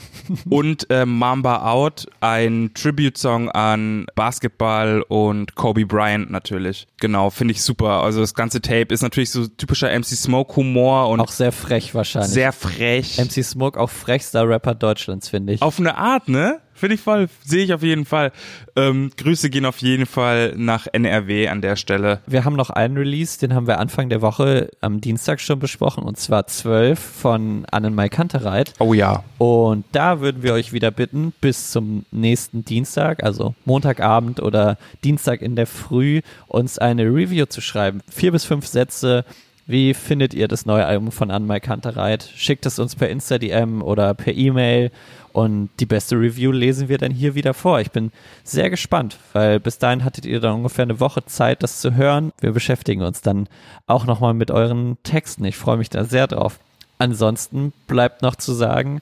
und 0.51 0.89
äh, 0.91 1.05
Mamba 1.05 1.71
Out, 1.71 2.07
ein 2.21 2.71
Tribute-Song 2.75 3.51
an 3.51 4.07
Basketball 4.15 5.03
und 5.09 5.55
Kobe 5.55 5.87
Bryant 5.87 6.31
natürlich. 6.31 6.87
Genau, 7.01 7.31
finde 7.31 7.53
ich 7.53 7.63
super. 7.63 8.03
Also 8.03 8.21
das 8.21 8.35
ganze 8.35 8.61
Tape 8.61 8.93
ist 8.93 9.03
natürlich 9.03 9.31
so 9.31 9.47
typischer 9.47 9.89
MC 9.97 10.07
Smoke 10.07 10.57
Humor 10.57 11.09
und 11.09 11.21
auch 11.21 11.29
sehr 11.29 11.53
frech 11.53 11.95
wahrscheinlich. 11.95 12.33
Sehr 12.33 12.53
frech. 12.53 13.19
MC 13.19 13.45
Smoke 13.45 13.79
auch 13.79 13.91
frechster 13.91 14.49
Rapper 14.49 14.75
Deutschlands, 14.75 15.29
finde 15.29 15.55
ich. 15.55 15.63
Auf 15.63 15.79
eine 15.79 15.97
Art, 15.97 16.29
ne? 16.29 16.61
Finde 16.83 16.97
ich 16.97 17.01
voll, 17.01 17.29
sehe 17.45 17.63
ich 17.63 17.73
auf 17.73 17.85
jeden 17.85 18.05
Fall. 18.05 18.33
Ähm, 18.75 19.13
Grüße 19.17 19.51
gehen 19.51 19.67
auf 19.67 19.79
jeden 19.79 20.05
Fall 20.05 20.55
nach 20.57 20.89
NRW 20.91 21.47
an 21.47 21.61
der 21.61 21.77
Stelle. 21.77 22.19
Wir 22.27 22.45
haben 22.45 22.57
noch 22.57 22.71
einen 22.71 22.97
Release, 22.97 23.39
den 23.39 23.55
haben 23.55 23.69
wir 23.69 23.79
Anfang 23.79 24.09
der 24.09 24.21
Woche 24.21 24.69
am 24.81 25.01
Dienstag 25.01 25.41
schon 25.41 25.61
besprochen 25.61 26.03
und 26.03 26.19
zwar 26.19 26.49
12 26.49 26.99
von 26.99 27.67
Annenmai 27.71 28.09
Kantereit. 28.09 28.75
Oh 28.81 28.95
ja. 28.95 29.23
Und 29.39 29.85
da 29.93 30.21
würden 30.21 30.43
wir 30.43 30.55
euch 30.55 30.73
wieder 30.73 30.91
bitten, 30.91 31.33
bis 31.41 31.71
zum 31.71 32.05
nächsten 32.11 32.65
Dienstag, 32.65 33.23
also 33.23 33.55
Montagabend 33.65 34.43
oder 34.43 34.77
Dienstag 35.05 35.41
in 35.41 35.55
der 35.55 35.69
Früh, 35.69 36.23
uns 36.49 36.81
eine 36.81 37.05
Review 37.05 37.47
zu 37.47 37.61
schreiben. 37.61 38.01
Vier 38.11 38.33
bis 38.33 38.45
fünf 38.45 38.67
Sätze. 38.67 39.25
Wie 39.65 39.95
findet 39.95 40.35
ihr 40.35 40.49
das 40.49 40.67
neue 40.67 40.85
Album 40.85 41.13
von 41.13 41.31
Anmai 41.31 41.61
Kantereit? 41.61 42.29
Schickt 42.35 42.67
es 42.67 42.81
uns 42.81 42.97
per 42.97 43.09
Insta-DM 43.09 43.81
oder 43.81 44.13
per 44.15 44.35
E-Mail 44.35 44.91
und 45.33 45.71
die 45.81 45.87
beste 45.87 46.17
Review 46.17 46.53
lesen 46.53 46.89
wir 46.89 46.99
dann 46.99 47.13
hier 47.13 47.35
wieder 47.35 47.55
vor. 47.55 47.81
Ich 47.81 47.91
bin 47.91 48.13
sehr 48.45 48.71
gespannt, 48.71 49.19
weil 49.33 49.61
bis 49.61 49.79
dahin 49.79 50.05
hattet 50.05 50.27
ihr 50.27 50.41
dann 50.41 50.57
ungefähr 50.57 50.85
eine 50.85 51.01
Woche 51.01 51.25
Zeit, 51.25 51.63
das 51.63 51.81
zu 51.81 51.95
hören. 51.95 52.33
Wir 52.41 52.53
beschäftigen 52.53 53.03
uns 53.03 53.21
dann 53.23 53.49
auch 53.87 54.07
nochmal 54.07 54.35
mit 54.35 54.51
euren 54.51 54.97
Texten. 55.03 55.45
Ich 55.45 55.57
freue 55.57 55.77
mich 55.77 55.91
da 55.91 56.05
sehr 56.05 56.27
drauf. 56.27 56.59
Ansonsten 56.99 57.73
bleibt 57.87 58.23
noch 58.23 58.37
zu 58.37 58.53
sagen, 58.53 59.01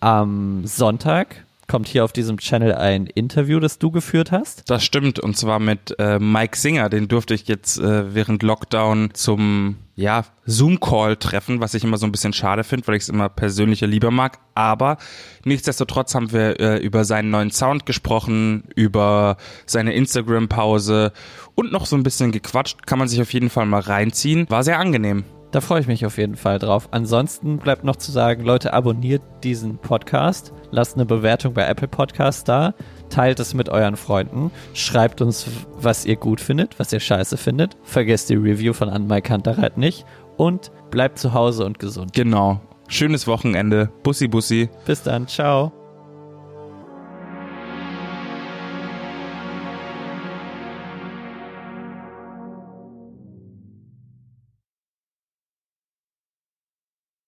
am 0.00 0.66
Sonntag 0.66 1.45
kommt 1.68 1.88
hier 1.88 2.04
auf 2.04 2.12
diesem 2.12 2.38
Channel 2.38 2.74
ein 2.74 3.06
Interview, 3.06 3.60
das 3.60 3.78
du 3.78 3.90
geführt 3.90 4.32
hast. 4.32 4.68
Das 4.70 4.84
stimmt, 4.84 5.18
und 5.18 5.36
zwar 5.36 5.58
mit 5.58 5.94
äh, 5.98 6.18
Mike 6.18 6.56
Singer. 6.56 6.88
Den 6.88 7.08
durfte 7.08 7.34
ich 7.34 7.48
jetzt 7.48 7.78
äh, 7.78 8.14
während 8.14 8.42
Lockdown 8.42 9.10
zum 9.14 9.76
ja, 9.94 10.24
Zoom-Call 10.44 11.16
treffen, 11.16 11.60
was 11.60 11.74
ich 11.74 11.82
immer 11.82 11.96
so 11.96 12.06
ein 12.06 12.12
bisschen 12.12 12.34
schade 12.34 12.64
finde, 12.64 12.86
weil 12.86 12.96
ich 12.96 13.04
es 13.04 13.08
immer 13.08 13.28
persönlicher 13.28 13.86
lieber 13.86 14.10
mag. 14.10 14.38
Aber 14.54 14.98
nichtsdestotrotz 15.44 16.14
haben 16.14 16.32
wir 16.32 16.60
äh, 16.60 16.76
über 16.78 17.04
seinen 17.04 17.30
neuen 17.30 17.50
Sound 17.50 17.86
gesprochen, 17.86 18.64
über 18.74 19.38
seine 19.64 19.94
Instagram-Pause 19.94 21.12
und 21.54 21.72
noch 21.72 21.86
so 21.86 21.96
ein 21.96 22.02
bisschen 22.02 22.30
gequatscht. 22.30 22.86
Kann 22.86 22.98
man 22.98 23.08
sich 23.08 23.20
auf 23.22 23.32
jeden 23.32 23.50
Fall 23.50 23.66
mal 23.66 23.80
reinziehen. 23.80 24.46
War 24.50 24.62
sehr 24.62 24.78
angenehm. 24.78 25.24
Da 25.52 25.60
freue 25.60 25.80
ich 25.80 25.86
mich 25.86 26.04
auf 26.04 26.18
jeden 26.18 26.36
Fall 26.36 26.58
drauf. 26.58 26.88
Ansonsten 26.90 27.58
bleibt 27.58 27.84
noch 27.84 27.96
zu 27.96 28.10
sagen, 28.12 28.44
Leute, 28.44 28.72
abonniert 28.72 29.22
diesen 29.42 29.78
Podcast, 29.78 30.52
lasst 30.70 30.96
eine 30.96 31.06
Bewertung 31.06 31.54
bei 31.54 31.66
Apple 31.66 31.88
Podcasts 31.88 32.44
da, 32.44 32.74
teilt 33.08 33.40
es 33.40 33.54
mit 33.54 33.68
euren 33.68 33.96
Freunden, 33.96 34.50
schreibt 34.74 35.20
uns, 35.22 35.46
was 35.80 36.04
ihr 36.04 36.16
gut 36.16 36.40
findet, 36.40 36.78
was 36.78 36.92
ihr 36.92 37.00
scheiße 37.00 37.36
findet, 37.36 37.76
vergesst 37.84 38.28
die 38.28 38.34
Review 38.34 38.72
von 38.72 38.88
Anmai 38.88 39.20
Kantereit 39.20 39.78
nicht 39.78 40.04
und 40.36 40.72
bleibt 40.90 41.18
zu 41.18 41.32
Hause 41.32 41.64
und 41.64 41.78
gesund. 41.78 42.12
Genau. 42.12 42.60
Schönes 42.88 43.26
Wochenende. 43.26 43.90
Bussi, 44.02 44.28
Bussi. 44.28 44.68
Bis 44.84 45.02
dann. 45.02 45.26
Ciao. 45.26 45.85